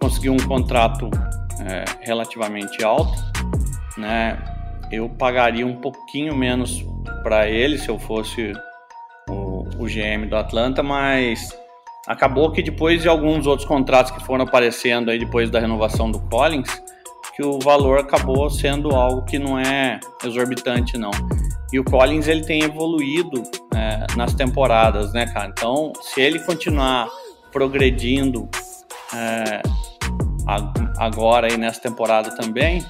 Conseguiu 0.00 0.32
um 0.32 0.46
contrato 0.46 1.10
é, 1.60 1.84
relativamente 2.04 2.84
alto, 2.84 3.18
né? 3.96 4.45
Eu 4.90 5.08
pagaria 5.08 5.66
um 5.66 5.76
pouquinho 5.76 6.34
menos 6.36 6.84
para 7.22 7.48
ele 7.48 7.78
se 7.78 7.88
eu 7.88 7.98
fosse 7.98 8.52
o, 9.28 9.64
o 9.78 9.86
GM 9.86 10.26
do 10.28 10.36
Atlanta, 10.36 10.82
mas 10.82 11.56
acabou 12.06 12.52
que 12.52 12.62
depois 12.62 13.02
de 13.02 13.08
alguns 13.08 13.46
outros 13.46 13.66
contratos 13.66 14.12
que 14.12 14.24
foram 14.24 14.44
aparecendo 14.44 15.10
aí 15.10 15.18
depois 15.18 15.50
da 15.50 15.58
renovação 15.58 16.10
do 16.10 16.20
Collins, 16.20 16.70
que 17.34 17.44
o 17.44 17.58
valor 17.58 17.98
acabou 17.98 18.48
sendo 18.48 18.94
algo 18.94 19.22
que 19.22 19.38
não 19.38 19.58
é 19.58 20.00
exorbitante 20.24 20.96
não. 20.96 21.10
E 21.72 21.78
o 21.78 21.84
Collins 21.84 22.28
ele 22.28 22.44
tem 22.44 22.62
evoluído 22.62 23.42
é, 23.74 24.06
nas 24.16 24.32
temporadas, 24.32 25.12
né, 25.12 25.26
cara? 25.26 25.48
Então, 25.48 25.92
se 26.00 26.20
ele 26.20 26.38
continuar 26.38 27.08
progredindo 27.52 28.48
é, 29.14 29.60
agora 30.96 31.48
aí 31.48 31.58
nessa 31.58 31.80
temporada 31.80 32.30
também, 32.36 32.84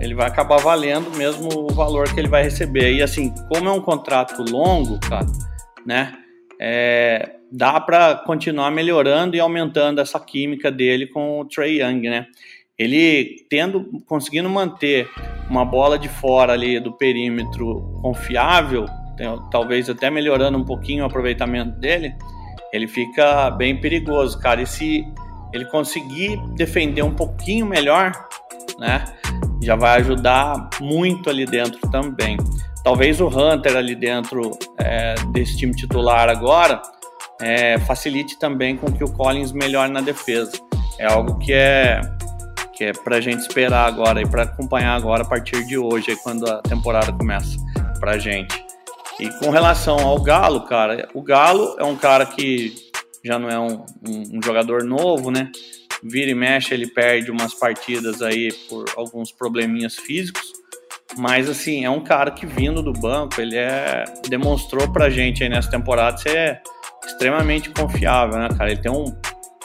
ele 0.00 0.14
vai 0.14 0.26
acabar 0.26 0.58
valendo 0.58 1.10
mesmo 1.16 1.48
o 1.52 1.72
valor 1.72 2.12
que 2.12 2.20
ele 2.20 2.28
vai 2.28 2.42
receber. 2.42 2.94
E 2.94 3.02
assim, 3.02 3.34
como 3.48 3.68
é 3.68 3.72
um 3.72 3.80
contrato 3.80 4.42
longo, 4.42 4.98
cara, 5.00 5.26
né? 5.84 6.14
É, 6.60 7.36
dá 7.50 7.80
para 7.80 8.14
continuar 8.14 8.70
melhorando 8.70 9.36
e 9.36 9.40
aumentando 9.40 10.00
essa 10.00 10.18
química 10.20 10.70
dele 10.70 11.06
com 11.06 11.40
o 11.40 11.44
Trey 11.44 11.80
Young, 11.80 12.08
né? 12.08 12.26
Ele 12.78 13.44
tendo, 13.50 14.02
conseguindo 14.06 14.48
manter 14.48 15.08
uma 15.50 15.64
bola 15.64 15.98
de 15.98 16.08
fora 16.08 16.52
ali 16.52 16.78
do 16.78 16.92
perímetro 16.92 17.98
confiável, 18.00 18.86
talvez 19.50 19.90
até 19.90 20.10
melhorando 20.10 20.58
um 20.58 20.64
pouquinho 20.64 21.02
o 21.02 21.06
aproveitamento 21.06 21.78
dele, 21.80 22.14
ele 22.72 22.86
fica 22.86 23.50
bem 23.50 23.80
perigoso, 23.80 24.38
cara. 24.38 24.62
E 24.62 24.66
se 24.66 25.04
ele 25.52 25.64
conseguir 25.64 26.40
defender 26.54 27.02
um 27.02 27.14
pouquinho 27.14 27.66
melhor, 27.66 28.12
né? 28.78 29.04
Já 29.62 29.76
vai 29.76 30.00
ajudar 30.00 30.70
muito 30.80 31.28
ali 31.28 31.44
dentro 31.44 31.80
também. 31.90 32.36
Talvez 32.84 33.20
o 33.20 33.26
Hunter 33.26 33.76
ali 33.76 33.94
dentro 33.94 34.50
é, 34.78 35.14
desse 35.32 35.56
time 35.56 35.74
titular 35.74 36.28
agora 36.28 36.80
é, 37.40 37.78
facilite 37.80 38.38
também 38.38 38.76
com 38.76 38.90
que 38.92 39.04
o 39.04 39.12
Collins 39.12 39.52
melhore 39.52 39.92
na 39.92 40.00
defesa. 40.00 40.52
É 40.98 41.06
algo 41.06 41.38
que 41.38 41.52
é 41.52 42.00
que 42.74 42.84
é 42.84 42.92
pra 42.92 43.20
gente 43.20 43.40
esperar 43.40 43.86
agora 43.86 44.22
e 44.22 44.26
para 44.26 44.44
acompanhar 44.44 44.94
agora 44.94 45.24
a 45.24 45.26
partir 45.26 45.66
de 45.66 45.76
hoje, 45.76 46.12
aí, 46.12 46.16
quando 46.16 46.48
a 46.48 46.62
temporada 46.62 47.12
começa 47.12 47.58
pra 47.98 48.18
gente. 48.18 48.64
E 49.18 49.28
com 49.40 49.50
relação 49.50 49.98
ao 49.98 50.20
Galo, 50.20 50.60
cara, 50.60 51.08
o 51.12 51.20
Galo 51.20 51.74
é 51.80 51.82
um 51.82 51.96
cara 51.96 52.24
que 52.24 52.72
já 53.24 53.36
não 53.36 53.50
é 53.50 53.58
um, 53.58 53.84
um, 54.08 54.38
um 54.38 54.42
jogador 54.42 54.84
novo, 54.84 55.28
né? 55.28 55.50
Vira 56.02 56.30
e 56.30 56.34
mexe, 56.34 56.74
ele 56.74 56.86
perde 56.86 57.30
umas 57.30 57.54
partidas 57.54 58.22
aí 58.22 58.52
por 58.68 58.84
alguns 58.96 59.32
probleminhas 59.32 59.96
físicos. 59.96 60.52
Mas 61.16 61.48
assim, 61.48 61.84
é 61.84 61.90
um 61.90 62.00
cara 62.00 62.30
que 62.30 62.46
vindo 62.46 62.82
do 62.82 62.92
banco, 62.92 63.40
ele 63.40 63.56
é 63.56 64.04
demonstrou 64.28 64.92
pra 64.92 65.08
gente 65.10 65.42
aí 65.42 65.48
nessa 65.48 65.70
temporada 65.70 66.18
ser 66.18 66.60
extremamente 67.04 67.70
confiável, 67.70 68.38
né, 68.38 68.48
cara? 68.56 68.70
Ele 68.70 68.80
tem 68.80 68.92
um 68.92 69.06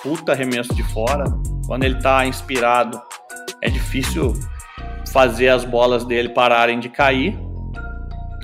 puta 0.01 0.31
arremesso 0.31 0.73
de 0.73 0.83
fora, 0.83 1.25
quando 1.67 1.83
ele 1.83 1.97
está 1.97 2.25
inspirado, 2.25 3.01
é 3.61 3.69
difícil 3.69 4.33
fazer 5.11 5.49
as 5.49 5.63
bolas 5.63 6.05
dele 6.05 6.29
pararem 6.29 6.79
de 6.79 6.89
cair, 6.89 7.37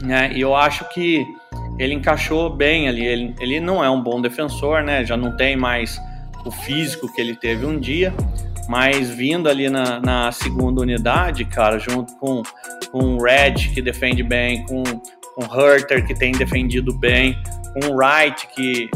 né? 0.01 0.31
E 0.33 0.41
eu 0.41 0.55
acho 0.55 0.87
que 0.89 1.25
ele 1.79 1.93
encaixou 1.93 2.49
bem 2.49 2.87
ali. 2.87 3.05
Ele, 3.05 3.35
ele 3.39 3.59
não 3.59 3.83
é 3.83 3.89
um 3.89 4.01
bom 4.01 4.21
defensor, 4.21 4.83
né? 4.83 5.03
Já 5.05 5.17
não 5.17 5.35
tem 5.35 5.55
mais 5.55 5.99
o 6.45 6.51
físico 6.51 7.11
que 7.13 7.19
ele 7.19 7.35
teve 7.35 7.65
um 7.65 7.79
dia, 7.79 8.13
mas 8.67 9.09
vindo 9.09 9.49
ali 9.49 9.69
na, 9.69 9.99
na 9.99 10.31
segunda 10.31 10.81
unidade, 10.81 11.45
cara, 11.45 11.79
junto 11.79 12.15
com, 12.17 12.43
com 12.91 13.15
o 13.15 13.23
Red, 13.23 13.69
que 13.73 13.81
defende 13.81 14.23
bem, 14.23 14.63
com, 14.65 14.83
com 14.83 15.45
o 15.45 15.59
Herter, 15.59 16.05
que 16.05 16.13
tem 16.13 16.31
defendido 16.31 16.93
bem, 16.93 17.35
com 17.73 17.91
o 17.91 17.97
Wright, 17.97 18.47
que, 18.55 18.89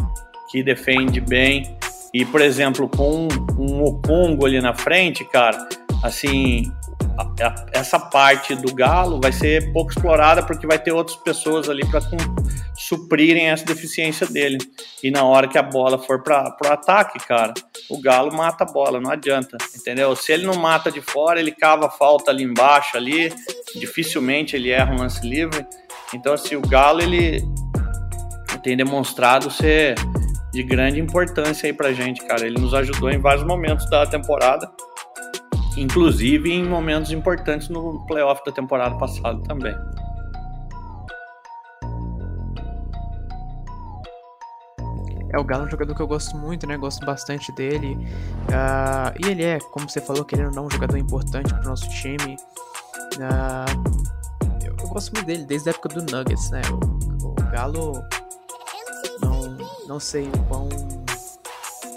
que 0.52 0.64
defende 0.64 1.20
bem, 1.20 1.76
e, 2.14 2.24
por 2.24 2.42
exemplo, 2.42 2.88
com 2.88 3.28
um 3.58 3.84
Okongo 3.84 4.46
ali 4.46 4.62
na 4.62 4.76
frente, 4.76 5.26
cara, 5.26 5.68
assim, 6.04 6.72
essa 7.72 8.00
parte 8.00 8.56
do 8.56 8.74
Galo 8.74 9.20
vai 9.20 9.32
ser 9.32 9.74
pouco 9.74 9.92
explorada 9.92 10.44
porque 10.44 10.68
vai 10.68 10.78
ter 10.78 10.92
outras 10.92 11.18
pessoas 11.18 11.70
ali 11.70 11.84
para 11.88 12.02
suprirem 12.88 13.50
essa 13.50 13.66
deficiência 13.66 14.28
dele. 14.28 14.58
E 15.02 15.10
na 15.10 15.24
hora 15.24 15.48
que 15.48 15.58
a 15.58 15.64
bola 15.64 15.98
for 15.98 16.22
para 16.22 16.56
o 16.64 16.68
ataque, 16.68 17.20
cara, 17.26 17.54
o 17.90 18.02
Galo 18.02 18.34
mata 18.34 18.64
a 18.64 18.68
bola, 18.72 19.00
não 19.00 19.10
adianta, 19.10 19.58
entendeu? 19.76 20.16
Se 20.16 20.34
ele 20.34 20.46
não 20.46 20.56
mata 20.56 20.92
de 20.92 21.02
fora, 21.02 21.40
ele 21.40 21.52
cava 21.52 21.88
a 21.88 21.90
falta 21.90 22.32
ali 22.32 22.44
embaixo 22.44 22.98
ali, 22.98 23.34
dificilmente 23.76 24.56
ele 24.56 24.70
erra 24.70 24.94
um 24.94 24.98
lance 24.98 25.26
livre. 25.26 25.66
Então, 26.14 26.34
assim, 26.34 26.56
o 26.56 26.62
Galo 26.62 27.02
ele 27.02 27.42
tem 28.62 28.76
demonstrado 28.76 29.50
ser 29.50 29.96
de 30.52 30.62
grande 30.62 31.00
importância 31.00 31.68
aí 31.68 31.74
pra 31.74 31.94
gente, 31.94 32.24
cara. 32.26 32.46
Ele 32.46 32.60
nos 32.60 32.74
ajudou 32.74 33.10
em 33.10 33.20
vários 33.20 33.46
momentos 33.46 33.90
da 33.90 34.06
temporada, 34.06 34.70
inclusive 35.78 36.52
em 36.52 36.64
momentos 36.64 37.12
importantes 37.12 37.70
no 37.70 38.06
playoff 38.08 38.42
da 38.46 38.52
temporada 38.52 38.96
passada 38.98 39.42
também. 39.44 39.76
É, 45.34 45.38
o 45.38 45.44
Galo 45.44 45.64
é 45.64 45.66
um 45.68 45.70
jogador 45.70 45.96
que 45.96 46.02
eu 46.02 46.08
gosto 46.08 46.38
muito, 46.38 46.68
né? 46.68 46.78
Gosto 46.78 47.06
bastante 47.06 47.52
dele. 47.54 47.98
Uh, 48.48 49.26
e 49.26 49.30
ele 49.30 49.44
é, 49.44 49.60
como 49.60 49.90
você 49.90 50.00
falou, 50.00 50.24
querendo 50.24 50.50
ou 50.50 50.56
não, 50.56 50.66
um 50.68 50.70
jogador 50.70 50.98
importante 50.98 51.54
pro 51.54 51.64
nosso 51.64 51.90
time. 51.90 52.38
Uh, 53.16 54.64
eu, 54.64 54.76
eu, 54.80 54.88
gosto 54.88 55.12
muito 55.14 55.26
dele 55.26 55.44
desde 55.46 55.70
a 55.70 55.72
época 55.72 55.90
do 55.90 56.02
Nuggets, 56.12 56.52
né? 56.52 56.62
O, 56.72 57.28
o 57.28 57.52
Galo 57.52 58.04
não 59.88 60.00
sei 60.00 60.28
o 60.28 60.44
quão 60.48 60.70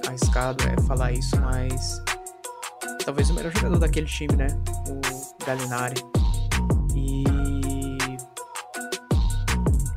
arriscado 0.06 0.62
é 0.64 0.80
falar 0.82 1.12
isso, 1.12 1.34
mas 1.40 2.02
talvez 3.04 3.30
o 3.30 3.34
melhor 3.34 3.52
jogador 3.52 3.78
daquele 3.78 4.06
time, 4.06 4.34
né? 4.36 4.48
O 4.88 5.44
Galinari. 5.46 6.02
E. 6.94 7.24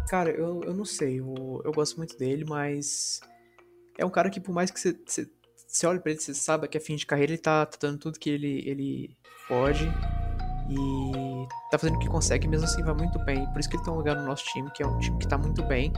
Cara, 0.09 0.31
eu, 0.31 0.63
eu 0.63 0.73
não 0.73 0.85
sei, 0.85 1.19
eu, 1.19 1.61
eu 1.63 1.71
gosto 1.71 1.97
muito 1.97 2.17
dele, 2.17 2.43
mas. 2.43 3.21
É 3.95 4.03
um 4.03 4.09
cara 4.09 4.31
que, 4.31 4.39
por 4.39 4.51
mais 4.51 4.71
que 4.71 4.79
você, 4.79 4.97
você, 5.05 5.29
você 5.67 5.85
olhe 5.85 5.99
pra 5.99 6.11
ele, 6.11 6.19
você 6.19 6.33
sabe 6.33 6.67
que 6.67 6.79
a 6.79 6.81
fim 6.81 6.95
de 6.95 7.05
carreira 7.05 7.33
ele 7.33 7.41
tá, 7.41 7.63
tá 7.63 7.77
dando 7.79 7.99
tudo 7.99 8.17
que 8.17 8.29
ele, 8.29 8.67
ele 8.67 9.15
pode. 9.47 9.85
E 10.67 11.47
tá 11.69 11.77
fazendo 11.77 11.97
o 11.97 11.99
que 11.99 12.07
consegue, 12.07 12.47
mesmo 12.47 12.65
assim 12.65 12.81
vai 12.81 12.95
muito 12.95 13.19
bem. 13.19 13.45
Por 13.51 13.59
isso 13.59 13.69
que 13.69 13.75
ele 13.75 13.83
tem 13.83 13.93
um 13.93 13.97
lugar 13.97 14.15
no 14.15 14.25
nosso 14.25 14.45
time, 14.45 14.71
que 14.71 14.81
é 14.81 14.87
um 14.87 14.97
time 14.97 15.19
que 15.19 15.27
tá 15.27 15.37
muito 15.37 15.61
bem, 15.63 15.93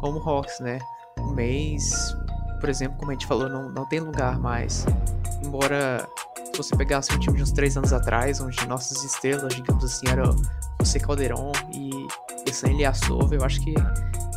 como 0.00 0.18
o 0.18 0.28
Hawks, 0.28 0.58
né? 0.58 0.80
O 1.20 1.28
mês, 1.28 2.16
por 2.60 2.68
exemplo, 2.68 2.98
como 2.98 3.12
a 3.12 3.14
gente 3.14 3.26
falou, 3.26 3.48
não, 3.48 3.70
não 3.70 3.88
tem 3.88 4.00
lugar 4.00 4.40
mais. 4.40 4.86
Embora 5.44 6.08
se 6.52 6.56
você 6.56 6.76
pegasse 6.76 7.12
um 7.14 7.18
time 7.20 7.36
de 7.36 7.44
uns 7.44 7.52
três 7.52 7.76
anos 7.76 7.92
atrás, 7.92 8.40
onde 8.40 8.66
nossas 8.66 9.04
estrelas, 9.04 9.54
digamos 9.54 9.84
assim, 9.84 10.08
eram 10.08 10.34
José 10.80 10.98
Calderon 10.98 11.52
e 11.72 11.90
Essan 12.46 12.70
Ilyasova, 12.70 13.34
eu 13.34 13.44
acho 13.44 13.60
que 13.62 13.74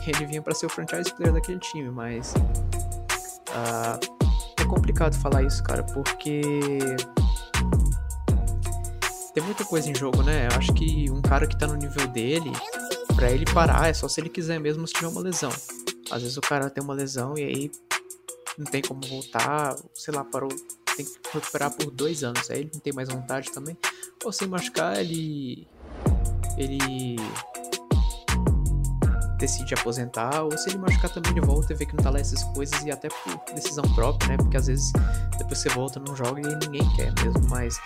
ele 0.07 0.25
vinha 0.25 0.41
para 0.41 0.55
ser 0.55 0.65
o 0.65 0.69
franchise 0.69 1.13
player 1.13 1.33
daquele 1.33 1.59
time, 1.59 1.89
mas 1.89 2.33
uh, 3.49 3.99
é 4.59 4.65
complicado 4.65 5.15
falar 5.15 5.43
isso, 5.43 5.63
cara, 5.63 5.83
porque 5.83 6.41
tem 9.33 9.43
muita 9.43 9.63
coisa 9.63 9.89
em 9.89 9.95
jogo, 9.95 10.23
né? 10.23 10.47
Eu 10.51 10.57
acho 10.57 10.73
que 10.73 11.09
um 11.11 11.21
cara 11.21 11.47
que 11.47 11.57
tá 11.57 11.67
no 11.67 11.75
nível 11.75 12.07
dele, 12.07 12.51
para 13.15 13.31
ele 13.31 13.45
parar 13.45 13.87
é 13.87 13.93
só 13.93 14.07
se 14.07 14.19
ele 14.19 14.29
quiser 14.29 14.59
mesmo 14.59 14.87
se 14.87 14.93
tiver 14.93 15.07
uma 15.07 15.21
lesão. 15.21 15.51
Às 16.09 16.23
vezes 16.23 16.37
o 16.37 16.41
cara 16.41 16.69
tem 16.69 16.83
uma 16.83 16.93
lesão 16.93 17.37
e 17.37 17.43
aí 17.43 17.71
não 18.57 18.65
tem 18.65 18.81
como 18.81 19.01
voltar, 19.07 19.75
sei 19.93 20.13
lá, 20.13 20.23
parou, 20.23 20.49
tem 20.95 21.05
que 21.05 21.11
recuperar 21.31 21.71
por 21.71 21.91
dois 21.91 22.23
anos. 22.23 22.49
Aí 22.49 22.61
ele 22.61 22.71
não 22.73 22.79
tem 22.79 22.91
mais 22.91 23.07
vontade 23.07 23.51
também. 23.51 23.77
Ou 24.23 24.31
sem 24.31 24.47
machucar, 24.47 24.97
ele. 24.97 25.67
Ele 26.57 27.15
decide 29.39 29.73
aposentar, 29.73 30.43
ou 30.43 30.55
se 30.57 30.69
ele 30.69 30.77
machucar 30.77 31.09
também 31.09 31.31
ele 31.31 31.41
volta 31.41 31.73
e 31.73 31.75
vê 31.75 31.85
que 31.85 31.95
não 31.95 32.03
tá 32.03 32.09
lá 32.09 32.19
essas 32.19 32.43
coisas, 32.43 32.83
e 32.83 32.91
até 32.91 33.07
por 33.07 33.53
decisão 33.55 33.83
própria, 33.95 34.29
né? 34.29 34.37
Porque 34.37 34.57
às 34.57 34.67
vezes 34.67 34.91
depois 35.37 35.57
você 35.57 35.69
volta, 35.69 35.99
não 35.99 36.15
joga 36.15 36.41
e 36.41 36.43
ninguém 36.43 36.87
quer 36.95 37.13
mesmo, 37.23 37.47
mas 37.49 37.79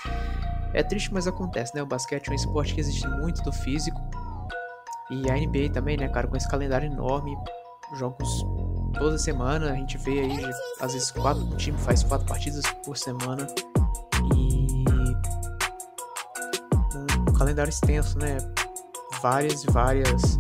é 0.74 0.84
triste, 0.84 1.14
mas 1.14 1.28
acontece, 1.28 1.74
né? 1.76 1.84
O 1.84 1.86
basquete 1.86 2.28
é 2.28 2.32
um 2.32 2.36
esporte 2.36 2.74
que 2.74 2.82
existe 2.82 3.08
muito 3.08 3.42
do 3.44 3.54
físico, 3.54 4.02
e 5.12 5.30
a 5.30 5.36
NBA 5.36 5.72
também, 5.72 5.96
né, 5.96 6.08
cara, 6.10 6.28
com 6.28 6.36
esse 6.36 6.50
calendário 6.50 6.92
enorme, 6.92 7.38
jogos 7.96 8.44
toda 8.98 9.18
semana, 9.18 9.72
a 9.72 9.76
gente 9.76 9.98
vê 9.98 10.22
aí, 10.22 10.52
às 10.82 10.94
vezes 10.94 11.12
quatro, 11.12 11.44
um 11.44 11.56
time 11.56 11.78
faz 11.78 12.02
quatro 12.04 12.26
partidas 12.26 12.66
por 12.84 12.98
semana, 12.98 13.46
e 14.36 14.84
um 17.30 17.34
calendário 17.34 17.70
extenso, 17.70 18.18
né? 18.18 18.38
Várias 19.22 19.64
e 19.64 19.68
várias 19.68 20.40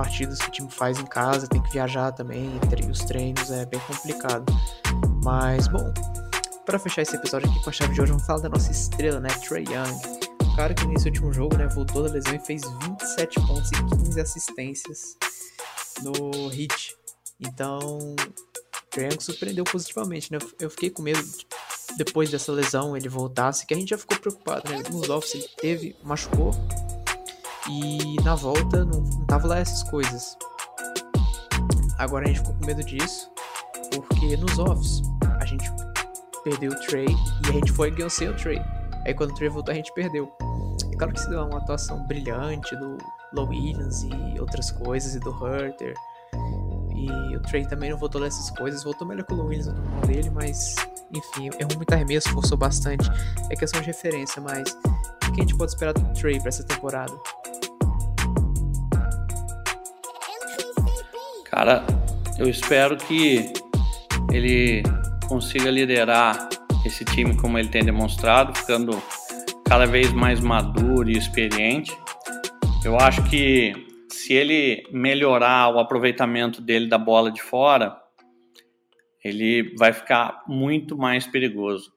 partidas 0.00 0.38
que 0.38 0.48
o 0.48 0.50
time 0.50 0.70
faz 0.70 0.98
em 0.98 1.04
casa, 1.04 1.46
tem 1.46 1.62
que 1.62 1.70
viajar 1.72 2.10
também 2.10 2.56
entre 2.56 2.90
os 2.90 3.00
treinos, 3.00 3.50
é 3.50 3.66
bem 3.66 3.78
complicado. 3.80 4.50
Mas, 5.22 5.68
bom, 5.68 5.92
para 6.64 6.78
fechar 6.78 7.02
esse 7.02 7.16
episódio 7.16 7.50
aqui 7.50 7.62
com 7.62 7.68
a 7.68 7.72
chave 7.72 7.92
de 7.92 8.00
hoje, 8.00 8.10
vamos 8.10 8.26
falar 8.26 8.40
da 8.40 8.48
nossa 8.48 8.70
estrela, 8.70 9.20
né? 9.20 9.28
Trey 9.46 9.64
Young. 9.64 10.50
O 10.50 10.56
cara 10.56 10.72
que 10.72 10.86
nesse 10.86 11.06
último 11.08 11.30
jogo, 11.34 11.54
né, 11.58 11.66
voltou 11.66 12.02
da 12.02 12.10
lesão 12.10 12.34
e 12.34 12.38
fez 12.38 12.62
27 12.62 13.40
pontos 13.46 13.70
e 13.72 13.96
15 14.04 14.20
assistências 14.22 15.16
no 16.02 16.48
hit. 16.48 16.96
Então, 17.38 18.16
Trey 18.90 19.04
Young 19.04 19.20
surpreendeu 19.20 19.64
positivamente, 19.64 20.32
né? 20.32 20.38
Eu 20.58 20.70
fiquei 20.70 20.88
com 20.88 21.02
medo 21.02 21.22
de, 21.22 21.46
depois 21.98 22.30
dessa 22.30 22.50
lesão 22.52 22.96
ele 22.96 23.08
voltasse, 23.10 23.66
que 23.66 23.74
a 23.74 23.76
gente 23.76 23.90
já 23.90 23.98
ficou 23.98 24.18
preocupado, 24.18 24.70
né? 24.70 24.82
Nos 24.90 25.10
offs 25.10 25.34
ele 25.34 25.48
teve, 25.58 25.96
machucou, 26.02 26.52
e 27.68 28.16
na 28.22 28.34
volta 28.34 28.84
não, 28.84 29.00
não 29.00 29.24
tava 29.26 29.48
lá 29.48 29.58
essas 29.58 29.82
coisas. 29.84 30.36
Agora 31.98 32.24
a 32.24 32.28
gente 32.28 32.40
ficou 32.40 32.54
com 32.54 32.66
medo 32.66 32.82
disso, 32.82 33.30
porque 33.94 34.36
nos 34.36 34.58
offs 34.58 35.02
a 35.40 35.44
gente 35.44 35.70
perdeu 36.42 36.72
o 36.72 36.80
Trey 36.86 37.06
e 37.06 37.50
a 37.50 37.52
gente 37.52 37.72
foi 37.72 37.90
e 37.90 38.02
o 38.02 38.36
Trey. 38.36 38.62
Aí 39.04 39.14
quando 39.14 39.32
o 39.32 39.34
Trey 39.34 39.48
voltou 39.48 39.72
a 39.72 39.74
gente 39.74 39.92
perdeu. 39.92 40.32
É 40.92 40.96
claro 40.96 41.12
que 41.12 41.20
se 41.20 41.28
deu 41.28 41.44
uma 41.44 41.58
atuação 41.58 42.06
brilhante 42.06 42.74
do 42.76 42.98
Low 43.32 43.48
Williams 43.48 44.02
e 44.02 44.40
outras 44.40 44.70
coisas, 44.70 45.14
e 45.14 45.20
do 45.20 45.30
Hurter. 45.30 45.94
E 46.94 47.36
o 47.36 47.40
Trey 47.42 47.66
também 47.66 47.90
não 47.90 47.98
voltou 47.98 48.20
nessas 48.20 48.50
coisas, 48.50 48.84
voltou 48.84 49.06
melhor 49.06 49.24
que 49.24 49.32
o 49.32 49.36
Low 49.36 49.46
Williams 49.46 49.66
no 49.66 49.74
normal 49.74 50.00
dele, 50.02 50.30
mas 50.30 50.76
enfim, 51.12 51.50
errou 51.58 51.76
muito 51.76 51.92
arremesso, 51.92 52.30
forçou 52.30 52.56
bastante. 52.56 53.10
É 53.50 53.56
questão 53.56 53.80
de 53.80 53.86
referência, 53.86 54.40
mas 54.40 54.76
o 55.28 55.32
que 55.32 55.40
a 55.40 55.44
gente 55.44 55.56
pode 55.56 55.72
esperar 55.72 55.92
do 55.92 56.12
Trey 56.12 56.38
para 56.38 56.48
essa 56.48 56.64
temporada? 56.64 57.12
Cara, 61.60 61.84
eu 62.38 62.48
espero 62.48 62.96
que 62.96 63.52
ele 64.32 64.82
consiga 65.28 65.70
liderar 65.70 66.48
esse 66.86 67.04
time 67.04 67.36
como 67.36 67.58
ele 67.58 67.68
tem 67.68 67.84
demonstrado, 67.84 68.58
ficando 68.58 68.92
cada 69.66 69.84
vez 69.84 70.10
mais 70.10 70.40
maduro 70.40 71.10
e 71.10 71.18
experiente. 71.18 71.94
Eu 72.82 72.98
acho 72.98 73.22
que 73.28 73.74
se 74.08 74.32
ele 74.32 74.88
melhorar 74.90 75.68
o 75.68 75.78
aproveitamento 75.78 76.62
dele 76.62 76.88
da 76.88 76.96
bola 76.96 77.30
de 77.30 77.42
fora, 77.42 77.94
ele 79.22 79.74
vai 79.76 79.92
ficar 79.92 80.42
muito 80.48 80.96
mais 80.96 81.26
perigoso. 81.26 81.92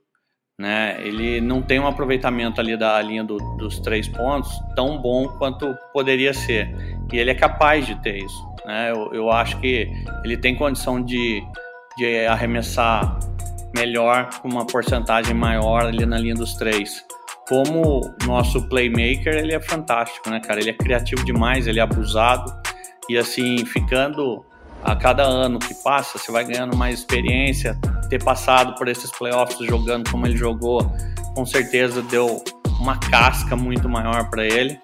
Né? 0.60 0.98
Ele 1.00 1.40
não 1.40 1.62
tem 1.62 1.80
um 1.80 1.88
aproveitamento 1.88 2.60
ali 2.60 2.76
da 2.76 3.02
linha 3.02 3.24
do, 3.24 3.38
dos 3.56 3.80
três 3.80 4.10
pontos 4.10 4.52
tão 4.76 5.02
bom 5.02 5.30
quanto 5.38 5.74
poderia 5.94 6.34
ser. 6.34 6.68
E 7.14 7.18
ele 7.18 7.32
é 7.32 7.36
capaz 7.36 7.88
de 7.88 7.96
ter 8.02 8.18
isso. 8.18 8.53
Né? 8.66 8.92
Eu, 8.92 9.14
eu 9.14 9.32
acho 9.32 9.60
que 9.60 9.90
ele 10.24 10.38
tem 10.38 10.56
condição 10.56 11.02
de, 11.02 11.44
de 11.98 12.26
arremessar 12.26 13.20
melhor, 13.76 14.30
com 14.40 14.48
uma 14.48 14.66
porcentagem 14.66 15.34
maior 15.34 15.86
ali 15.86 16.06
na 16.06 16.18
linha 16.18 16.36
dos 16.36 16.54
três. 16.54 17.04
Como 17.48 18.14
nosso 18.26 18.68
playmaker, 18.70 19.34
ele 19.34 19.54
é 19.54 19.60
fantástico, 19.60 20.30
né, 20.30 20.40
cara? 20.40 20.60
Ele 20.60 20.70
é 20.70 20.74
criativo 20.74 21.26
demais, 21.26 21.68
ele 21.68 21.80
é 21.80 21.84
abusado. 21.84 22.54
E 23.10 23.18
assim, 23.18 23.66
ficando 23.66 24.46
a 24.84 24.96
cada 24.96 25.24
ano 25.24 25.60
que 25.60 25.74
passa, 25.84 26.18
você 26.18 26.32
vai 26.32 26.46
ganhando 26.46 26.76
mais 26.76 27.00
experiência. 27.00 27.78
Ter 28.10 28.24
passado 28.24 28.76
por 28.76 28.88
esses 28.88 29.12
playoffs 29.12 29.58
jogando 29.68 30.10
como 30.10 30.26
ele 30.26 30.38
jogou, 30.38 30.92
com 31.36 31.46
certeza 31.46 32.02
deu 32.02 32.44
uma 32.80 32.98
casca 32.98 33.56
muito 33.56 33.90
maior 33.90 34.30
para 34.30 34.46
ele. 34.46 34.80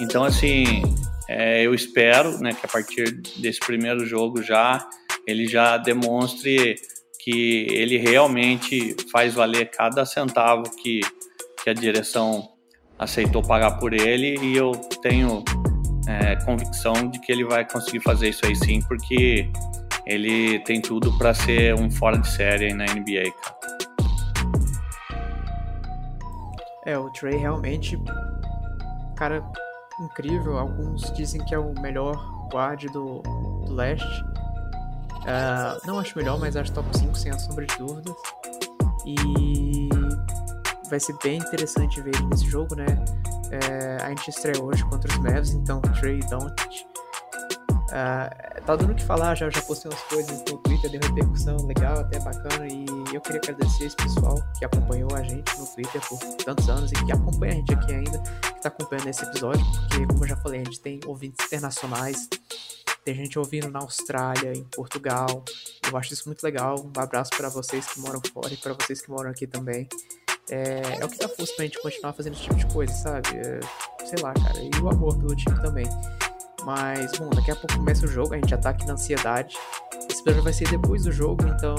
Então, 0.00 0.24
assim, 0.24 0.82
é, 1.32 1.64
eu 1.64 1.72
espero 1.72 2.40
né, 2.40 2.52
que 2.52 2.66
a 2.66 2.68
partir 2.68 3.12
desse 3.36 3.60
primeiro 3.60 4.04
jogo 4.04 4.42
já 4.42 4.84
ele 5.24 5.46
já 5.46 5.76
demonstre 5.76 6.74
que 7.20 7.68
ele 7.70 7.98
realmente 7.98 8.96
faz 9.12 9.34
valer 9.34 9.70
cada 9.70 10.04
centavo 10.04 10.64
que, 10.82 11.00
que 11.62 11.70
a 11.70 11.72
direção 11.72 12.50
aceitou 12.98 13.42
pagar 13.42 13.78
por 13.78 13.92
ele 13.92 14.40
e 14.44 14.56
eu 14.56 14.72
tenho 15.02 15.44
é, 16.08 16.34
convicção 16.44 16.94
de 17.08 17.20
que 17.20 17.30
ele 17.30 17.44
vai 17.44 17.64
conseguir 17.64 18.00
fazer 18.00 18.30
isso 18.30 18.44
aí 18.44 18.56
sim, 18.56 18.82
porque 18.82 19.48
ele 20.06 20.58
tem 20.60 20.80
tudo 20.80 21.16
para 21.16 21.32
ser 21.32 21.76
um 21.76 21.88
fora 21.92 22.18
de 22.18 22.28
série 22.28 22.74
na 22.74 22.86
NBA. 22.86 23.32
É, 26.86 26.98
o 26.98 27.08
Trey 27.10 27.36
realmente, 27.36 27.96
cara, 29.16 29.44
incrível. 30.00 30.58
Alguns 30.58 31.12
dizem 31.12 31.44
que 31.44 31.54
é 31.54 31.58
o 31.58 31.72
melhor 31.80 32.16
guard 32.52 32.84
do, 32.90 33.20
do 33.20 33.72
leste. 33.72 34.24
Uh, 35.20 35.86
não 35.86 35.98
acho 35.98 36.16
melhor, 36.16 36.38
mas 36.38 36.56
acho 36.56 36.72
top 36.72 36.96
5 36.96 37.14
sem 37.16 37.30
a 37.30 37.38
sombra 37.38 37.66
de 37.66 37.76
dúvidas. 37.76 38.14
E 39.06 39.88
vai 40.88 40.98
ser 40.98 41.16
bem 41.22 41.38
interessante 41.38 42.00
ver 42.00 42.14
ele 42.14 42.26
nesse 42.26 42.46
jogo, 42.46 42.74
né? 42.74 42.86
É, 43.50 44.02
a 44.02 44.08
gente 44.10 44.28
estreia 44.28 44.62
hoje 44.62 44.84
contra 44.84 45.10
os 45.10 45.18
Mavs, 45.18 45.50
então 45.50 45.80
Trey 45.80 46.20
Doncic 46.20 46.86
uh, 47.90 48.64
tá 48.64 48.76
dando 48.76 48.92
o 48.92 48.94
que 48.94 49.04
falar, 49.04 49.34
já, 49.34 49.50
já 49.50 49.60
postei 49.62 49.90
umas 49.90 50.02
coisas 50.04 50.38
no 50.48 50.58
Twitter, 50.58 50.90
deu 50.90 51.00
repercussão 51.00 51.56
legal, 51.66 51.98
até 51.98 52.18
bacana, 52.20 52.66
e 52.66 52.86
eu 53.14 53.20
queria 53.20 53.40
agradecer 53.40 53.84
esse 53.84 53.96
pessoal 53.96 54.36
que 54.58 54.64
acompanhou 54.64 55.10
a 55.14 55.22
gente 55.22 55.58
no 55.58 55.66
Twitter 55.66 56.00
por 56.08 56.18
tantos 56.44 56.68
anos 56.68 56.92
e 56.92 57.04
que 57.04 57.12
acompanha 57.12 57.52
a 57.52 57.56
gente 57.56 57.74
aqui 57.74 57.92
ainda, 57.92 58.18
que 58.18 58.62
tá 58.62 58.68
acompanhando 58.68 59.08
esse 59.08 59.24
episódio, 59.24 59.64
porque 59.64 60.06
como 60.06 60.24
eu 60.24 60.28
já 60.28 60.36
falei, 60.36 60.60
a 60.60 60.64
gente 60.64 60.80
tem 60.80 61.00
ouvintes 61.06 61.44
internacionais, 61.46 62.28
tem 63.04 63.14
gente 63.14 63.38
ouvindo 63.38 63.70
na 63.70 63.80
Austrália, 63.80 64.52
em 64.52 64.64
Portugal. 64.64 65.42
Eu 65.90 65.96
acho 65.96 66.12
isso 66.12 66.28
muito 66.28 66.42
legal. 66.42 66.76
Um 66.78 67.00
abraço 67.00 67.30
para 67.36 67.48
vocês 67.48 67.86
que 67.86 67.98
moram 67.98 68.20
fora 68.32 68.52
e 68.52 68.56
para 68.56 68.74
vocês 68.74 69.00
que 69.00 69.10
moram 69.10 69.30
aqui 69.30 69.46
também. 69.46 69.88
É, 70.50 70.98
é 71.00 71.04
o 71.04 71.08
que 71.08 71.18
dá 71.18 71.28
força 71.28 71.52
pra 71.54 71.64
gente 71.64 71.80
continuar 71.80 72.12
fazendo 72.12 72.34
esse 72.34 72.42
tipo 72.42 72.56
de 72.56 72.66
coisa, 72.66 72.92
sabe? 72.92 73.28
É, 73.38 73.60
sei 74.04 74.22
lá, 74.22 74.34
cara. 74.34 74.58
E 74.58 74.70
o 74.82 74.88
amor 74.90 75.16
pelo 75.16 75.34
time 75.34 75.60
também. 75.62 75.86
Mas, 76.64 77.12
bom, 77.18 77.30
daqui 77.30 77.50
a 77.50 77.56
pouco 77.56 77.76
começa 77.76 78.04
o 78.04 78.08
jogo, 78.08 78.34
a 78.34 78.36
gente 78.36 78.50
já 78.50 78.58
tá 78.58 78.70
aqui 78.70 78.86
na 78.86 78.94
ansiedade. 78.94 79.56
Esse 80.08 80.20
episódio 80.20 80.42
vai 80.42 80.52
ser 80.52 80.68
depois 80.68 81.04
do 81.04 81.12
jogo, 81.12 81.46
então. 81.46 81.74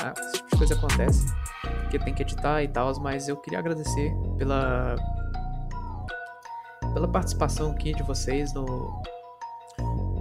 Ah, 0.00 0.12
esse 0.18 0.32
tipo 0.34 0.50
de 0.50 0.56
coisa 0.58 0.74
acontece. 0.74 1.26
Porque 1.82 1.98
tem 1.98 2.14
que 2.14 2.22
editar 2.22 2.62
e 2.62 2.68
tal, 2.68 2.92
mas 3.00 3.28
eu 3.28 3.36
queria 3.36 3.58
agradecer 3.58 4.14
pela. 4.36 4.96
pela 6.92 7.08
participação 7.08 7.70
aqui 7.72 7.94
de 7.94 8.02
vocês 8.02 8.52
no. 8.52 9.02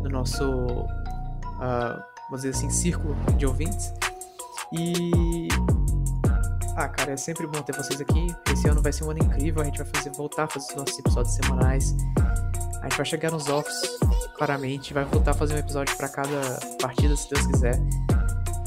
no 0.01 0.10
nosso. 0.10 0.43
Uh, 0.43 2.01
vamos 2.30 2.41
dizer 2.43 2.49
assim, 2.49 2.69
círculo 2.69 3.15
de 3.38 3.45
ouvintes. 3.45 3.93
E 4.71 5.47
Ah, 6.75 6.88
cara, 6.88 7.13
é 7.13 7.17
sempre 7.17 7.47
bom 7.47 7.62
ter 7.62 7.75
vocês 7.75 7.99
aqui. 7.99 8.27
Esse 8.53 8.67
ano 8.67 8.82
vai 8.82 8.93
ser 8.93 9.03
um 9.03 9.10
ano 9.10 9.23
incrível. 9.23 9.62
A 9.62 9.65
gente 9.65 9.80
vai 9.80 9.88
fazer, 9.88 10.12
voltar 10.12 10.43
a 10.43 10.47
fazer 10.47 10.69
os 10.69 10.75
nossos 10.75 10.99
episódios 10.99 11.34
semanais. 11.34 11.95
A 12.81 12.83
gente 12.83 12.97
vai 12.97 13.05
chegar 13.05 13.31
nos 13.31 13.47
offs, 13.49 13.81
claramente. 14.35 14.93
Vai 14.93 15.05
voltar 15.05 15.31
a 15.31 15.33
fazer 15.33 15.55
um 15.55 15.57
episódio 15.57 15.95
para 15.97 16.09
cada 16.09 16.59
partida, 16.81 17.15
se 17.15 17.29
Deus 17.29 17.45
quiser. 17.47 17.79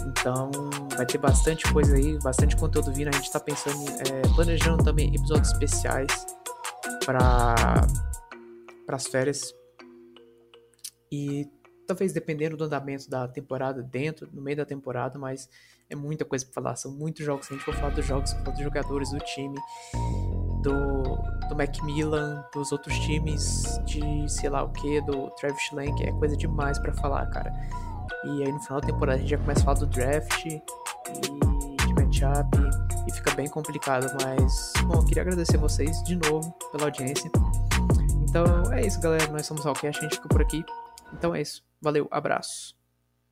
Então, 0.09 0.51
vai 0.97 1.07
ter 1.07 1.19
bastante 1.19 1.71
coisa 1.73 1.95
aí, 1.95 2.19
bastante 2.19 2.57
conteúdo 2.57 2.93
vindo. 2.93 3.09
A 3.09 3.13
gente 3.13 3.31
tá 3.31 3.41
pensando, 3.41 3.79
é, 3.89 4.35
planejando 4.35 4.85
também 4.85 5.15
episódios 5.15 5.53
especiais 5.53 6.27
para 7.07 7.87
as 8.89 9.07
férias. 9.07 9.55
E 11.11 11.49
talvez 11.87 12.13
dependendo 12.13 12.57
do 12.57 12.65
andamento 12.65 13.09
da 13.09 13.27
temporada 13.27 13.83
dentro, 13.83 14.29
no 14.33 14.41
meio 14.41 14.57
da 14.57 14.65
temporada, 14.65 15.19
mas 15.19 15.49
é 15.89 15.97
muita 15.97 16.25
coisa 16.25 16.45
para 16.45 16.55
falar, 16.55 16.77
são 16.77 16.93
muitos 16.93 17.25
jogos. 17.27 17.49
A 17.51 17.55
gente 17.55 17.65
for 17.65 17.75
falar 17.75 17.91
dos 17.91 18.07
jogos, 18.07 18.33
falar 18.33 18.51
dos 18.51 18.63
jogadores 18.63 19.11
do 19.11 19.19
time, 19.19 19.59
do, 20.61 21.17
do 21.49 21.57
Macmillan, 21.57 22.45
dos 22.53 22.73
outros 22.73 22.99
times, 23.01 23.81
de 23.85 24.29
sei 24.29 24.51
lá 24.51 24.63
o 24.63 24.69
que, 24.71 25.01
do 25.03 25.31
Travis 25.33 25.63
Schlenk, 25.63 26.03
é 26.03 26.13
coisa 26.13 26.37
demais 26.37 26.79
para 26.79 26.93
falar, 26.95 27.27
cara. 27.27 27.53
E 28.25 28.45
aí 28.45 28.53
no 28.53 28.61
final 28.61 28.81
da 28.81 28.87
temporada 28.87 29.17
a 29.17 29.21
gente 29.21 29.31
já 29.31 29.39
começa 29.39 29.61
a 29.61 29.65
falar 29.65 29.79
do 29.79 29.87
draft 29.87 30.45
e 30.47 30.63
de 31.87 31.95
matchup 31.95 32.59
e 33.09 33.13
fica 33.13 33.35
bem 33.35 33.49
complicado, 33.49 34.07
mas 34.23 34.73
bom, 34.85 34.95
eu 34.95 35.05
queria 35.05 35.23
agradecer 35.23 35.57
vocês 35.57 36.03
de 36.03 36.17
novo 36.17 36.53
pela 36.73 36.85
audiência. 36.85 37.31
Então 38.31 38.73
é 38.73 38.83
isso, 38.83 39.01
galera. 39.01 39.27
Nós 39.29 39.47
somos 39.47 39.65
o 39.65 39.69
Alcast, 39.69 39.99
a 39.99 40.03
gente 40.03 40.17
fica 40.17 40.29
por 40.29 40.41
aqui. 40.41 40.65
Então 41.13 41.35
é 41.35 41.41
isso. 41.41 41.65
Valeu, 41.83 42.07
abraço. 42.11 42.77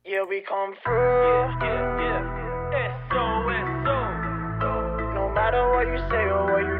Yeah, 0.05 0.27
we 0.27 0.41
come 0.41 0.75
through. 0.83 0.95
Yeah, 0.95 2.01
yeah, 2.01 2.01
yeah. 2.01 2.95
S-O, 3.07 3.49
S-O. 3.49 5.13
No 5.13 5.29
matter 5.33 5.63
what 5.69 5.87
you 5.87 5.99
say 6.09 6.25
or 6.29 6.51
what 6.51 6.65
you 6.65 6.78